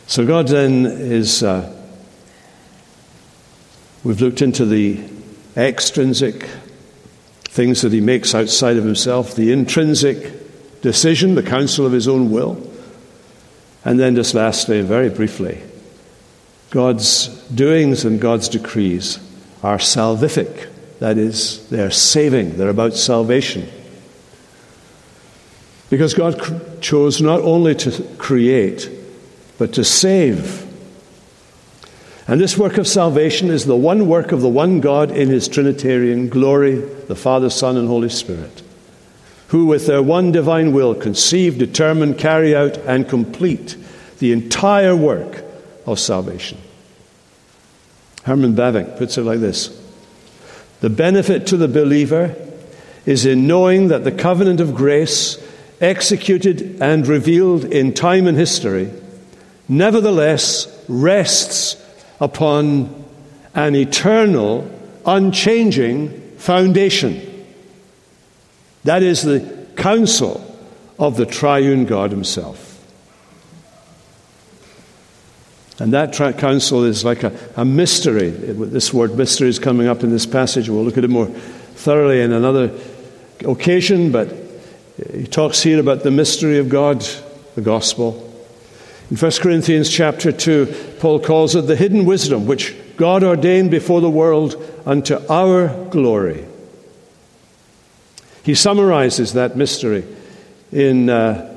So 0.07 0.27
God 0.27 0.49
then 0.49 0.85
is. 0.85 1.43
Uh, 1.43 1.75
We've 4.05 4.21
looked 4.21 4.43
into 4.43 4.65
the 4.65 5.01
extrinsic 5.57 6.49
things 7.59 7.83
that 7.83 7.93
he 7.93 8.01
makes 8.01 8.37
outside 8.37 8.77
of 8.77 8.85
himself, 8.85 9.35
the 9.35 9.51
intrinsic 9.51 10.81
decision, 10.81 11.35
the 11.35 11.43
counsel 11.43 11.85
of 11.85 11.91
his 11.91 12.07
own 12.07 12.31
will. 12.31 12.57
And 13.85 13.99
then, 13.99 14.15
just 14.15 14.33
lastly, 14.33 14.81
very 14.83 15.09
briefly, 15.09 15.61
God's 16.71 17.27
doings 17.49 18.05
and 18.05 18.21
God's 18.21 18.49
decrees 18.49 19.19
are 19.65 19.79
salvific. 19.79 20.69
That 21.01 21.19
is, 21.19 21.69
they're 21.69 21.91
saving, 21.91 22.59
they're 22.59 22.69
about 22.69 22.95
salvation. 22.95 23.69
Because 25.91 26.15
God 26.15 26.81
chose 26.81 27.21
not 27.21 27.41
only 27.41 27.75
to 27.75 28.05
create, 28.19 28.89
but 29.59 29.73
to 29.73 29.83
save. 29.83 30.65
And 32.29 32.39
this 32.39 32.59
work 32.59 32.77
of 32.77 32.87
salvation 32.87 33.49
is 33.49 33.65
the 33.65 33.75
one 33.75 34.07
work 34.07 34.33
of 34.33 34.43
the 34.43 34.51
one 34.51 34.81
God 34.81 35.11
in 35.11 35.31
his 35.31 35.49
Trinitarian 35.49 36.29
glory, 36.29 36.75
the 36.75 37.17
Father, 37.17 37.49
Son, 37.49 37.79
and 37.79 37.89
Holy 37.89 38.11
Spirit, 38.11 38.63
who 39.49 39.65
with 39.65 39.87
their 39.87 40.03
one 40.03 40.31
divine 40.31 40.75
will 40.75 40.95
conceive, 40.95 41.57
determine, 41.57 42.13
carry 42.13 42.55
out, 42.55 42.77
and 42.79 43.09
complete 43.09 43.79
the 44.19 44.33
entire 44.33 44.95
work 44.95 45.43
of 45.87 45.99
salvation. 45.99 46.59
Herman 48.25 48.55
Bavinck 48.55 48.99
puts 48.99 49.17
it 49.17 49.23
like 49.23 49.41
this 49.41 49.69
The 50.81 50.91
benefit 50.91 51.47
to 51.47 51.57
the 51.57 51.67
believer 51.67 52.35
is 53.07 53.25
in 53.25 53.47
knowing 53.47 53.89
that 53.89 54.05
the 54.05 54.13
covenant 54.13 54.61
of 54.61 54.75
grace 54.75 55.43
executed 55.81 56.77
and 56.83 57.07
revealed 57.07 57.65
in 57.65 57.95
time 57.95 58.27
and 58.27 58.37
history, 58.37 58.93
nevertheless 59.67 60.85
rests 60.89 61.83
upon 62.21 63.05
an 63.55 63.75
eternal, 63.75 64.71
unchanging 65.07 66.37
foundation. 66.37 67.47
That 68.85 69.03
is 69.03 69.23
the 69.23 69.67
counsel 69.77 70.45
of 70.99 71.17
the 71.17 71.27
triune 71.27 71.85
God 71.85 72.11
Himself. 72.11 72.69
And 75.81 75.93
that 75.93 76.13
tri- 76.13 76.33
counsel 76.33 76.85
is 76.85 77.05
like 77.05 77.23
a, 77.23 77.33
a 77.57 77.65
mystery. 77.65 78.31
This 78.31 78.93
word 78.93 79.17
mystery 79.17 79.49
is 79.49 79.59
coming 79.59 79.87
up 79.87 80.03
in 80.03 80.11
this 80.11 80.27
passage. 80.27 80.69
We'll 80.69 80.85
look 80.85 80.99
at 80.99 81.05
it 81.05 81.11
more 81.11 81.27
thoroughly 81.27 82.21
in 82.21 82.33
another 82.33 82.77
occasion, 83.45 84.11
but 84.11 84.35
he 85.13 85.27
talks 85.27 85.63
here 85.63 85.79
about 85.79 86.03
the 86.03 86.11
mystery 86.11 86.59
of 86.59 86.69
God, 86.69 87.07
the 87.55 87.61
gospel. 87.61 88.28
In 89.11 89.17
1 89.17 89.33
Corinthians 89.41 89.89
chapter 89.89 90.33
2, 90.33 90.97
Paul 91.01 91.21
calls 91.21 91.55
it 91.55 91.63
the 91.63 91.77
hidden 91.77 92.05
wisdom 92.05 92.47
which 92.47 92.77
God 92.99 93.25
ordained 93.25 93.71
before 93.71 94.03
the 94.03 94.11
world 94.11 94.63
unto 94.85 95.17
our 95.31 95.69
glory. 95.87 96.45
He 98.43 98.55
summarizes 98.55 99.33
that 99.33 99.57
mystery 99.57 100.05
in 100.73 101.09
uh, 101.09 101.55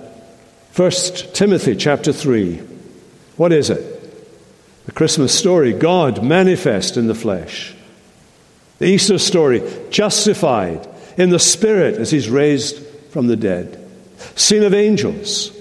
1 0.76 0.91
Timothy 1.34 1.76
chapter 1.76 2.14
3. 2.14 2.58
What 3.36 3.52
is 3.52 3.70
it? 3.70 3.88
The 4.86 4.93
Christmas 4.93 5.38
story, 5.38 5.74
God 5.74 6.24
manifest 6.24 6.95
in 6.95 7.08
the 7.08 7.16
flesh. 7.16 7.76
The 8.80 8.86
Easter 8.86 9.18
story, 9.18 9.62
justified 9.89 10.88
in 11.18 11.30
the 11.30 11.39
Spirit 11.39 11.95
as 11.95 12.12
he's 12.12 12.30
raised 12.30 12.86
from 13.10 13.28
the 13.28 13.36
dead. 13.36 13.78
Seen 14.36 14.64
of 14.64 14.74
angels 14.74 15.52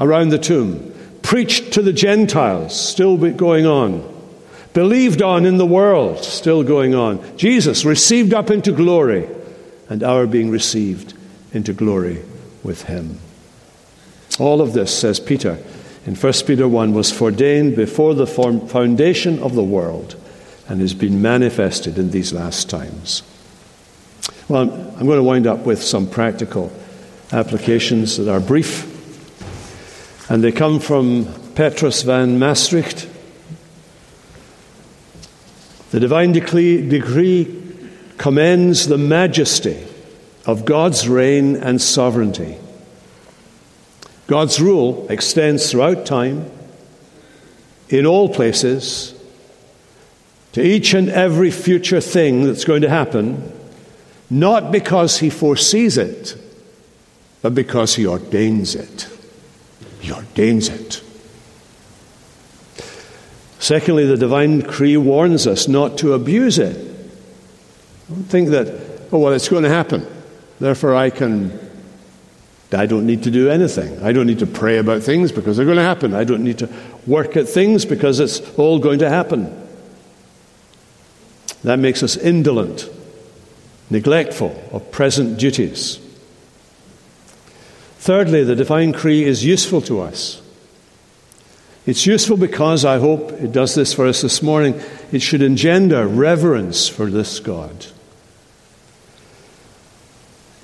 around 0.00 0.30
the 0.30 0.38
tomb. 0.38 0.92
Preached 1.22 1.72
to 1.74 1.82
the 1.82 1.92
Gentiles, 1.92 2.74
still 2.78 3.16
going 3.16 3.66
on. 3.66 4.02
Believed 4.72 5.22
on 5.22 5.46
in 5.46 5.58
the 5.58 5.66
world, 5.66 6.24
still 6.24 6.64
going 6.64 6.94
on. 6.94 7.36
Jesus 7.36 7.84
received 7.84 8.34
up 8.34 8.50
into 8.50 8.72
glory, 8.72 9.28
and 9.88 10.02
our 10.02 10.26
being 10.26 10.50
received 10.50 11.14
into 11.52 11.72
glory 11.72 12.24
with 12.64 12.82
him. 12.84 13.18
All 14.38 14.60
of 14.60 14.72
this, 14.72 14.96
says 14.96 15.20
Peter 15.20 15.58
in 16.06 16.14
1 16.14 16.32
Peter 16.46 16.66
1, 16.66 16.94
was 16.94 17.12
foreordained 17.12 17.76
before 17.76 18.14
the 18.14 18.26
foundation 18.26 19.38
of 19.40 19.54
the 19.54 19.62
world 19.62 20.16
and 20.68 20.80
has 20.80 20.94
been 20.94 21.20
manifested 21.20 21.98
in 21.98 22.10
these 22.10 22.32
last 22.32 22.70
times. 22.70 23.22
Well, 24.48 24.62
I'm 24.62 25.06
going 25.06 25.18
to 25.18 25.22
wind 25.22 25.46
up 25.46 25.60
with 25.60 25.82
some 25.82 26.08
practical 26.08 26.72
applications 27.32 28.16
that 28.16 28.30
are 28.30 28.40
brief, 28.40 28.89
and 30.30 30.44
they 30.44 30.52
come 30.52 30.78
from 30.78 31.26
Petrus 31.56 32.02
van 32.02 32.38
Mastricht. 32.38 33.08
The 35.90 35.98
divine 35.98 36.30
decree 36.30 37.62
commends 38.16 38.86
the 38.86 38.96
majesty 38.96 39.84
of 40.46 40.64
God's 40.64 41.08
reign 41.08 41.56
and 41.56 41.82
sovereignty. 41.82 42.56
God's 44.28 44.60
rule 44.60 45.08
extends 45.10 45.68
throughout 45.68 46.06
time, 46.06 46.48
in 47.88 48.06
all 48.06 48.32
places, 48.32 49.20
to 50.52 50.62
each 50.62 50.94
and 50.94 51.08
every 51.08 51.50
future 51.50 52.00
thing 52.00 52.44
that's 52.44 52.64
going 52.64 52.82
to 52.82 52.88
happen, 52.88 53.52
not 54.30 54.70
because 54.70 55.18
He 55.18 55.28
foresees 55.28 55.98
it, 55.98 56.36
but 57.42 57.52
because 57.52 57.96
He 57.96 58.06
ordains 58.06 58.76
it. 58.76 59.08
He 60.00 60.12
ordains 60.12 60.68
it. 60.68 61.02
Secondly, 63.58 64.06
the 64.06 64.16
divine 64.16 64.60
decree 64.60 64.96
warns 64.96 65.46
us 65.46 65.68
not 65.68 65.98
to 65.98 66.14
abuse 66.14 66.58
it. 66.58 66.74
Don't 68.08 68.24
think 68.24 68.48
that, 68.48 68.68
oh, 69.12 69.18
well, 69.18 69.32
it's 69.32 69.48
going 69.48 69.64
to 69.64 69.68
happen. 69.68 70.06
Therefore, 70.58 70.94
I 70.94 71.10
can, 71.10 71.58
I 72.72 72.86
don't 72.86 73.06
need 73.06 73.22
to 73.24 73.30
do 73.30 73.50
anything. 73.50 74.02
I 74.02 74.12
don't 74.12 74.26
need 74.26 74.38
to 74.38 74.46
pray 74.46 74.78
about 74.78 75.02
things 75.02 75.30
because 75.30 75.56
they're 75.56 75.66
going 75.66 75.76
to 75.76 75.82
happen. 75.82 76.14
I 76.14 76.24
don't 76.24 76.42
need 76.42 76.58
to 76.58 76.68
work 77.06 77.36
at 77.36 77.48
things 77.48 77.84
because 77.84 78.18
it's 78.18 78.40
all 78.58 78.78
going 78.78 78.98
to 79.00 79.10
happen. 79.10 79.68
That 81.62 81.78
makes 81.78 82.02
us 82.02 82.16
indolent, 82.16 82.88
neglectful 83.90 84.68
of 84.72 84.90
present 84.90 85.38
duties. 85.38 86.00
Thirdly, 88.00 88.44
the 88.44 88.56
divine 88.56 88.92
decree 88.92 89.24
is 89.24 89.44
useful 89.44 89.82
to 89.82 90.00
us. 90.00 90.40
It's 91.84 92.06
useful 92.06 92.38
because 92.38 92.82
I 92.82 92.98
hope 92.98 93.30
it 93.32 93.52
does 93.52 93.74
this 93.74 93.92
for 93.92 94.06
us 94.06 94.22
this 94.22 94.42
morning. 94.42 94.80
It 95.12 95.20
should 95.20 95.42
engender 95.42 96.06
reverence 96.06 96.88
for 96.88 97.10
this 97.10 97.40
God. 97.40 97.86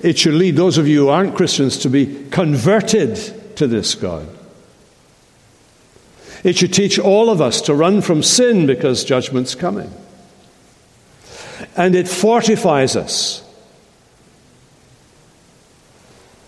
It 0.01 0.17
should 0.17 0.33
lead 0.33 0.55
those 0.55 0.79
of 0.79 0.87
you 0.87 1.03
who 1.03 1.09
aren't 1.09 1.35
Christians 1.35 1.77
to 1.79 1.89
be 1.89 2.27
converted 2.31 3.55
to 3.57 3.67
this 3.67 3.93
God. 3.93 4.27
It 6.43 6.57
should 6.57 6.73
teach 6.73 6.97
all 6.97 7.29
of 7.29 7.39
us 7.39 7.61
to 7.61 7.75
run 7.75 8.01
from 8.01 8.23
sin 8.23 8.65
because 8.65 9.03
judgment's 9.03 9.53
coming. 9.53 9.93
And 11.75 11.93
it 11.93 12.07
fortifies 12.07 12.95
us. 12.95 13.46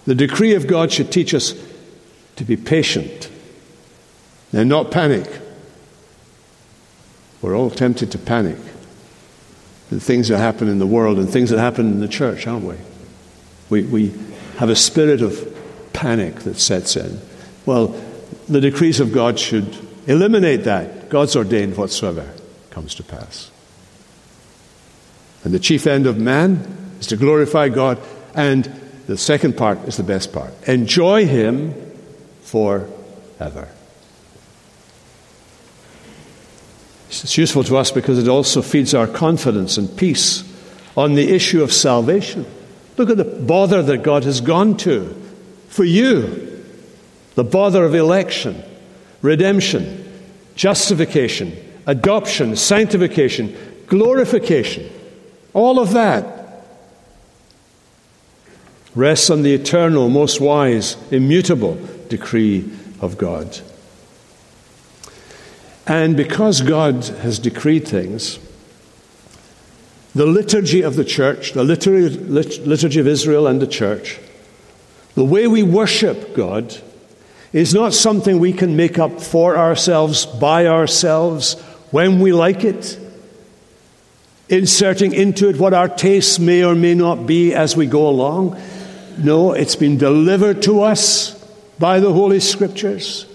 The 0.10 0.16
decree 0.16 0.56
of 0.56 0.66
God 0.66 0.92
should 0.92 1.12
teach 1.12 1.36
us 1.36 1.54
to 2.38 2.44
be 2.44 2.58
patient 2.58 3.30
and 4.52 4.68
not 4.68 4.90
panic. 4.90 5.28
We're 7.44 7.56
all 7.56 7.70
tempted 7.70 8.12
to 8.14 8.18
panic. 8.18 8.58
The 9.92 10.00
things 10.00 10.30
that 10.30 10.40
happen 10.40 10.68
in 10.68 10.80
the 10.80 10.88
world 10.88 11.20
and 11.20 11.30
things 11.30 11.52
that 11.52 11.60
happen 11.60 11.92
in 11.92 12.00
the 12.00 12.08
church, 12.08 12.48
aren't 12.48 12.66
we? 12.66 12.76
We, 13.70 13.84
we 13.84 14.14
have 14.58 14.72
a 14.72 14.76
spirit 14.76 15.22
of 15.22 15.56
panic 15.94 16.40
that 16.40 16.58
sets 16.58 16.96
in. 16.96 17.22
Well, 17.68 17.90
the 18.48 18.62
decrees 18.62 19.00
of 19.00 19.14
God 19.14 19.38
should 19.38 19.78
eliminate 20.08 20.64
that. 20.64 21.10
God's 21.10 21.36
ordained 21.36 21.78
whatsoever 21.78 22.28
comes 22.72 22.96
to 22.96 23.04
pass. 23.04 23.52
And 25.44 25.54
the 25.54 25.60
chief 25.60 25.86
end 25.86 26.08
of 26.08 26.18
man 26.18 26.96
is 27.00 27.06
to 27.06 27.16
glorify 27.16 27.70
God, 27.70 28.00
and 28.34 28.89
the 29.10 29.18
second 29.18 29.58
part 29.58 29.80
is 29.88 29.98
the 29.98 30.04
best 30.04 30.32
part 30.32 30.54
enjoy 30.68 31.26
Him 31.26 31.74
forever. 32.44 33.68
It's 37.08 37.36
useful 37.36 37.64
to 37.64 37.78
us 37.78 37.90
because 37.90 38.20
it 38.20 38.28
also 38.28 38.62
feeds 38.62 38.94
our 38.94 39.08
confidence 39.08 39.78
and 39.78 39.98
peace 39.98 40.44
on 40.96 41.16
the 41.16 41.34
issue 41.34 41.64
of 41.64 41.74
salvation. 41.74 42.46
Look 42.98 43.10
at 43.10 43.18
the 43.18 43.24
bother 43.24 43.82
that 43.82 44.04
God 44.04 44.26
has 44.26 44.42
gone 44.42 44.78
to 44.78 45.16
for 45.70 45.84
you 45.84 46.64
the 47.34 47.44
bother 47.44 47.84
of 47.86 47.96
election, 47.96 48.62
redemption, 49.24 50.06
justification, 50.56 51.58
adoption, 51.88 52.56
sanctification, 52.56 53.56
glorification. 53.88 54.88
All 55.54 55.80
of 55.80 55.94
that 55.94 56.39
rests 58.96 59.30
on 59.30 59.44
the 59.44 59.54
eternal, 59.54 60.10
most 60.10 60.42
wise, 60.42 60.98
immutable 61.12 61.78
decree 62.10 62.70
of 63.02 63.18
God. 63.18 63.60
And 65.86 66.16
because 66.18 66.62
God 66.62 67.04
has 67.06 67.40
decreed 67.40 67.88
things, 67.88 68.40
the 70.14 70.26
liturgy 70.26 70.82
of 70.82 70.96
the 70.96 71.06
church, 71.06 71.54
the 71.54 71.64
liturgy 71.64 73.00
of 73.00 73.08
Israel 73.08 73.48
and 73.48 73.62
the 73.62 73.68
church, 73.68 74.20
the 75.16 75.26
way 75.26 75.48
we 75.48 75.64
worship 75.64 76.36
God 76.36 76.76
is 77.54 77.74
not 77.74 77.94
something 77.94 78.40
we 78.40 78.54
can 78.54 78.76
make 78.76 79.00
up 79.00 79.22
for 79.22 79.58
ourselves, 79.58 80.26
by 80.26 80.68
ourselves, 80.68 81.60
when 81.92 82.20
we 82.20 82.34
like 82.34 82.64
it, 82.64 83.00
inserting 84.50 85.14
into 85.14 85.50
it 85.50 85.58
what 85.58 85.74
our 85.74 85.88
tastes 85.88 86.38
may 86.40 86.64
or 86.64 86.76
may 86.76 86.94
not 86.96 87.26
be 87.26 87.54
as 87.54 87.76
we 87.76 87.88
go 87.88 88.08
along. 88.08 88.60
No, 89.24 89.54
it's 89.54 89.76
been 89.76 89.98
delivered 89.98 90.64
to 90.64 90.82
us 90.82 91.34
by 91.78 92.00
the 92.00 92.14
Holy 92.14 92.40
Scriptures. 92.40 93.26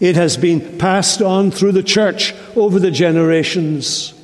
It 0.00 0.16
has 0.16 0.36
been 0.36 0.78
passed 0.78 1.20
on 1.20 1.50
through 1.50 1.72
the 1.72 1.82
church 1.82 2.34
over 2.56 2.78
the 2.78 2.90
generations 2.90 4.14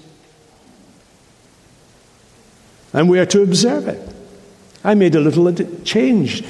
and 2.96 3.10
we 3.10 3.18
are 3.18 3.26
to 3.26 3.42
observe 3.42 3.88
it. 3.88 4.00
I 4.82 4.94
made 4.94 5.14
a 5.14 5.20
little 5.20 5.52
change 5.84 6.42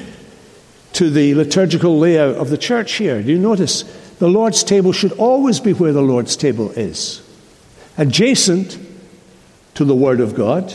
to 0.93 1.09
the 1.09 1.35
liturgical 1.35 1.99
layout 1.99 2.35
of 2.35 2.49
the 2.49 2.57
church 2.57 2.93
here. 2.93 3.21
Do 3.21 3.29
you 3.29 3.37
notice? 3.37 3.83
The 4.19 4.29
Lord's 4.29 4.63
table 4.63 4.93
should 4.93 5.11
always 5.13 5.59
be 5.59 5.73
where 5.73 5.91
the 5.91 6.01
Lord's 6.01 6.37
table 6.37 6.71
is, 6.71 7.21
adjacent 7.97 8.79
to 9.73 9.83
the 9.83 9.93
Word 9.93 10.21
of 10.21 10.35
God. 10.35 10.73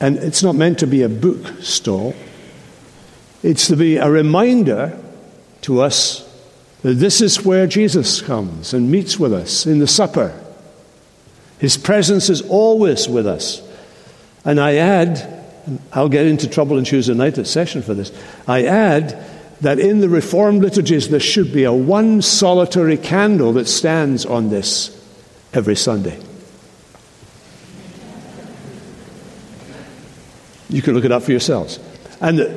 And 0.00 0.18
it's 0.18 0.42
not 0.42 0.54
meant 0.54 0.78
to 0.80 0.86
be 0.86 1.02
a 1.02 1.08
book 1.08 1.60
stall, 1.60 2.14
it's 3.42 3.68
to 3.68 3.76
be 3.76 3.96
a 3.96 4.10
reminder 4.10 4.98
to 5.62 5.80
us 5.80 6.22
that 6.82 6.94
this 6.94 7.20
is 7.20 7.44
where 7.44 7.66
Jesus 7.66 8.20
comes 8.20 8.74
and 8.74 8.90
meets 8.90 9.18
with 9.18 9.32
us 9.32 9.66
in 9.66 9.78
the 9.78 9.86
supper. 9.86 10.38
His 11.58 11.76
presence 11.76 12.28
is 12.28 12.42
always 12.42 13.08
with 13.08 13.26
us. 13.26 13.62
And 14.44 14.60
I 14.60 14.76
add, 14.76 15.44
I'll 15.92 16.08
get 16.08 16.26
into 16.26 16.48
trouble 16.48 16.76
on 16.76 16.84
Tuesday 16.84 17.14
night 17.14 17.38
at 17.38 17.46
session 17.46 17.82
for 17.82 17.94
this. 17.94 18.12
I 18.46 18.64
add 18.66 19.24
that 19.62 19.78
in 19.78 20.00
the 20.00 20.08
Reformed 20.08 20.62
liturgies 20.62 21.08
there 21.08 21.20
should 21.20 21.52
be 21.52 21.64
a 21.64 21.72
one 21.72 22.20
solitary 22.22 22.96
candle 22.96 23.54
that 23.54 23.66
stands 23.66 24.26
on 24.26 24.50
this 24.50 24.92
every 25.52 25.76
Sunday. 25.76 26.20
You 30.68 30.82
can 30.82 30.94
look 30.94 31.04
it 31.04 31.12
up 31.12 31.22
for 31.22 31.30
yourselves. 31.30 31.78
And 32.20 32.40
uh, 32.40 32.48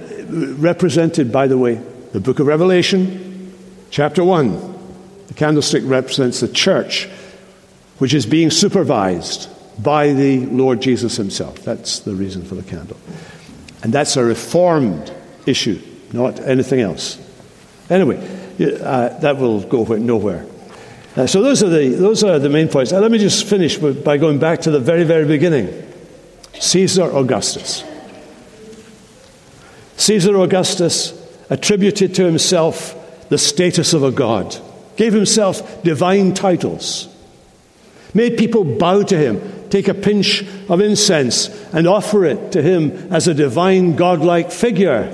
represented, 0.57 1.31
by 1.31 1.47
the 1.47 1.57
way, 1.57 1.75
the 2.11 2.19
book 2.19 2.39
of 2.39 2.47
Revelation, 2.47 3.53
chapter 3.91 4.23
1. 4.23 4.77
The 5.27 5.33
candlestick 5.33 5.83
represents 5.85 6.39
the 6.39 6.47
church, 6.47 7.07
which 7.99 8.13
is 8.13 8.25
being 8.25 8.49
supervised 8.49 9.49
by 9.81 10.13
the 10.13 10.45
Lord 10.47 10.81
Jesus 10.81 11.17
himself. 11.17 11.59
That's 11.59 11.99
the 11.99 12.15
reason 12.15 12.43
for 12.43 12.55
the 12.55 12.63
candle. 12.63 12.97
And 13.83 13.93
that's 13.93 14.17
a 14.17 14.23
reformed 14.23 15.13
issue, 15.45 15.81
not 16.11 16.39
anything 16.39 16.81
else. 16.81 17.19
Anyway, 17.89 18.17
uh, 18.59 19.09
that 19.19 19.37
will 19.37 19.61
go 19.61 19.83
nowhere. 19.95 20.45
Uh, 21.15 21.27
so 21.27 21.41
those 21.41 21.63
are, 21.63 21.69
the, 21.69 21.89
those 21.89 22.23
are 22.23 22.39
the 22.39 22.49
main 22.49 22.67
points. 22.67 22.93
Uh, 22.93 22.99
let 22.99 23.11
me 23.11 23.17
just 23.17 23.45
finish 23.45 23.77
by 23.77 24.17
going 24.17 24.39
back 24.39 24.61
to 24.61 24.71
the 24.71 24.79
very, 24.79 25.03
very 25.03 25.25
beginning 25.25 25.85
Caesar 26.59 27.03
Augustus. 27.15 27.83
Caesar 29.99 30.37
Augustus 30.37 31.13
attributed 31.49 32.15
to 32.15 32.23
himself 32.23 32.95
the 33.27 33.37
status 33.37 33.93
of 33.93 34.01
a 34.01 34.11
god, 34.11 34.57
gave 34.95 35.11
himself 35.11 35.83
divine 35.83 36.33
titles, 36.33 37.13
made 38.13 38.37
people 38.37 38.63
bow 38.63 39.03
to 39.03 39.17
him, 39.17 39.41
take 39.69 39.89
a 39.89 39.93
pinch 39.93 40.45
of 40.69 40.79
incense, 40.79 41.49
and 41.73 41.85
offer 41.85 42.23
it 42.23 42.53
to 42.53 42.61
him 42.61 42.91
as 43.13 43.27
a 43.27 43.33
divine 43.33 43.97
godlike 43.97 44.51
figure. 44.51 45.11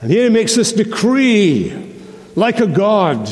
And 0.00 0.10
here 0.10 0.24
he 0.24 0.30
makes 0.30 0.54
this 0.54 0.72
decree, 0.72 1.94
like 2.34 2.60
a 2.60 2.66
god, 2.66 3.26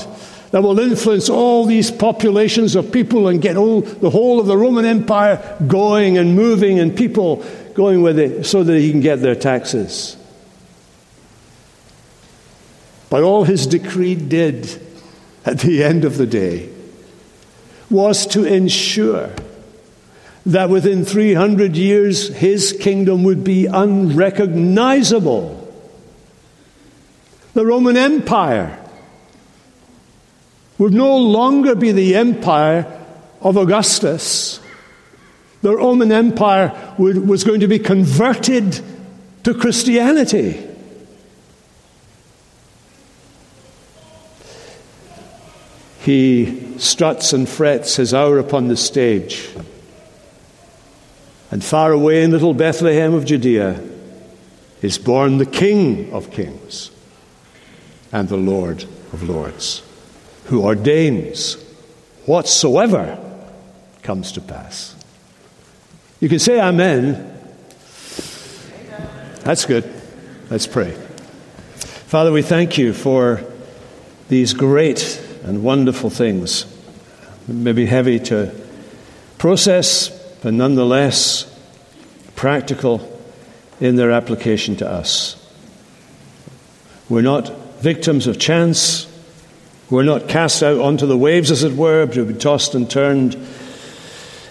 that 0.50 0.62
will 0.62 0.78
influence 0.78 1.30
all 1.30 1.64
these 1.64 1.90
populations 1.90 2.76
of 2.76 2.92
people 2.92 3.28
and 3.28 3.40
get 3.40 3.56
all, 3.56 3.80
the 3.80 4.10
whole 4.10 4.38
of 4.38 4.46
the 4.46 4.56
Roman 4.56 4.84
Empire 4.84 5.56
going 5.66 6.18
and 6.18 6.36
moving 6.36 6.78
and 6.78 6.94
people 6.94 7.42
going 7.74 8.02
with 8.02 8.18
it 8.18 8.44
so 8.44 8.62
that 8.62 8.78
he 8.78 8.90
can 8.90 9.00
get 9.00 9.20
their 9.20 9.34
taxes. 9.34 10.16
But 13.10 13.22
all 13.22 13.44
his 13.44 13.66
decree 13.66 14.14
did 14.14 14.80
at 15.44 15.58
the 15.60 15.84
end 15.84 16.04
of 16.04 16.16
the 16.16 16.26
day 16.26 16.70
was 17.90 18.26
to 18.28 18.44
ensure 18.44 19.30
that 20.46 20.70
within 20.70 21.04
300 21.04 21.76
years 21.76 22.28
his 22.34 22.72
kingdom 22.72 23.22
would 23.22 23.44
be 23.44 23.66
unrecognizable. 23.66 25.58
The 27.54 27.66
Roman 27.66 27.96
Empire 27.96 28.78
would 30.78 30.94
no 30.94 31.16
longer 31.16 31.74
be 31.74 31.92
the 31.92 32.16
empire 32.16 32.86
of 33.40 33.56
Augustus, 33.56 34.58
the 35.62 35.76
Roman 35.76 36.12
Empire 36.12 36.94
would, 36.98 37.28
was 37.28 37.44
going 37.44 37.60
to 37.60 37.68
be 37.68 37.78
converted 37.78 38.80
to 39.44 39.54
Christianity. 39.54 40.68
He 46.00 46.78
struts 46.78 47.32
and 47.32 47.48
frets 47.48 47.96
his 47.96 48.12
hour 48.12 48.38
upon 48.38 48.66
the 48.66 48.76
stage. 48.76 49.48
And 51.52 51.62
far 51.62 51.92
away 51.92 52.24
in 52.24 52.32
little 52.32 52.54
Bethlehem 52.54 53.14
of 53.14 53.24
Judea 53.24 53.80
is 54.80 54.98
born 54.98 55.38
the 55.38 55.46
King 55.46 56.12
of 56.12 56.32
kings 56.32 56.90
and 58.10 58.28
the 58.28 58.36
Lord 58.36 58.82
of 59.12 59.22
lords, 59.22 59.82
who 60.46 60.64
ordains 60.64 61.54
whatsoever 62.26 63.18
comes 64.02 64.32
to 64.32 64.40
pass. 64.40 64.96
You 66.22 66.28
can 66.28 66.38
say 66.38 66.60
Amen. 66.60 67.36
That's 69.40 69.64
good. 69.64 69.92
Let's 70.50 70.68
pray. 70.68 70.92
Father, 70.92 72.30
we 72.30 72.42
thank 72.42 72.78
you 72.78 72.92
for 72.92 73.42
these 74.28 74.54
great 74.54 75.20
and 75.42 75.64
wonderful 75.64 76.10
things. 76.10 76.64
It 77.48 77.56
may 77.56 77.72
be 77.72 77.86
heavy 77.86 78.20
to 78.20 78.54
process, 79.38 80.10
but 80.44 80.54
nonetheless 80.54 81.48
practical 82.36 83.20
in 83.80 83.96
their 83.96 84.12
application 84.12 84.76
to 84.76 84.88
us. 84.88 85.34
We're 87.08 87.22
not 87.22 87.80
victims 87.80 88.28
of 88.28 88.38
chance. 88.38 89.08
We're 89.90 90.04
not 90.04 90.28
cast 90.28 90.62
out 90.62 90.78
onto 90.78 91.04
the 91.04 91.18
waves, 91.18 91.50
as 91.50 91.64
it 91.64 91.72
were, 91.72 92.06
to 92.06 92.24
be 92.24 92.34
tossed 92.34 92.76
and 92.76 92.88
turned 92.88 93.34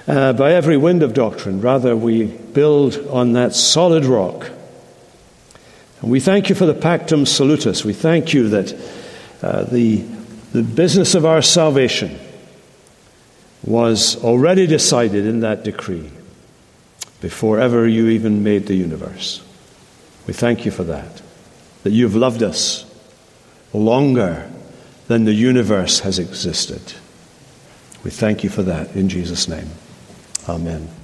uh, 0.07 0.33
by 0.33 0.53
every 0.53 0.77
wind 0.77 1.03
of 1.03 1.13
doctrine. 1.13 1.61
Rather, 1.61 1.95
we 1.95 2.25
build 2.25 2.97
on 3.07 3.33
that 3.33 3.53
solid 3.53 4.05
rock. 4.05 4.49
And 6.01 6.11
we 6.11 6.19
thank 6.19 6.49
you 6.49 6.55
for 6.55 6.65
the 6.65 6.73
Pactum 6.73 7.27
Salutis. 7.27 7.85
We 7.85 7.93
thank 7.93 8.33
you 8.33 8.49
that 8.49 8.73
uh, 9.41 9.63
the, 9.63 9.97
the 10.53 10.63
business 10.63 11.15
of 11.15 11.25
our 11.25 11.41
salvation 11.41 12.17
was 13.63 14.21
already 14.23 14.65
decided 14.65 15.25
in 15.25 15.41
that 15.41 15.63
decree 15.63 16.09
before 17.21 17.59
ever 17.59 17.87
you 17.87 18.07
even 18.07 18.43
made 18.43 18.65
the 18.65 18.73
universe. 18.73 19.43
We 20.25 20.33
thank 20.33 20.65
you 20.65 20.71
for 20.71 20.83
that, 20.85 21.21
that 21.83 21.91
you've 21.91 22.15
loved 22.15 22.41
us 22.41 22.85
longer 23.73 24.51
than 25.07 25.25
the 25.25 25.33
universe 25.33 25.99
has 25.99 26.17
existed. 26.17 26.93
We 28.03 28.09
thank 28.09 28.43
you 28.43 28.49
for 28.49 28.63
that 28.63 28.95
in 28.95 29.09
Jesus' 29.09 29.47
name. 29.47 29.69
Amen. 30.47 31.00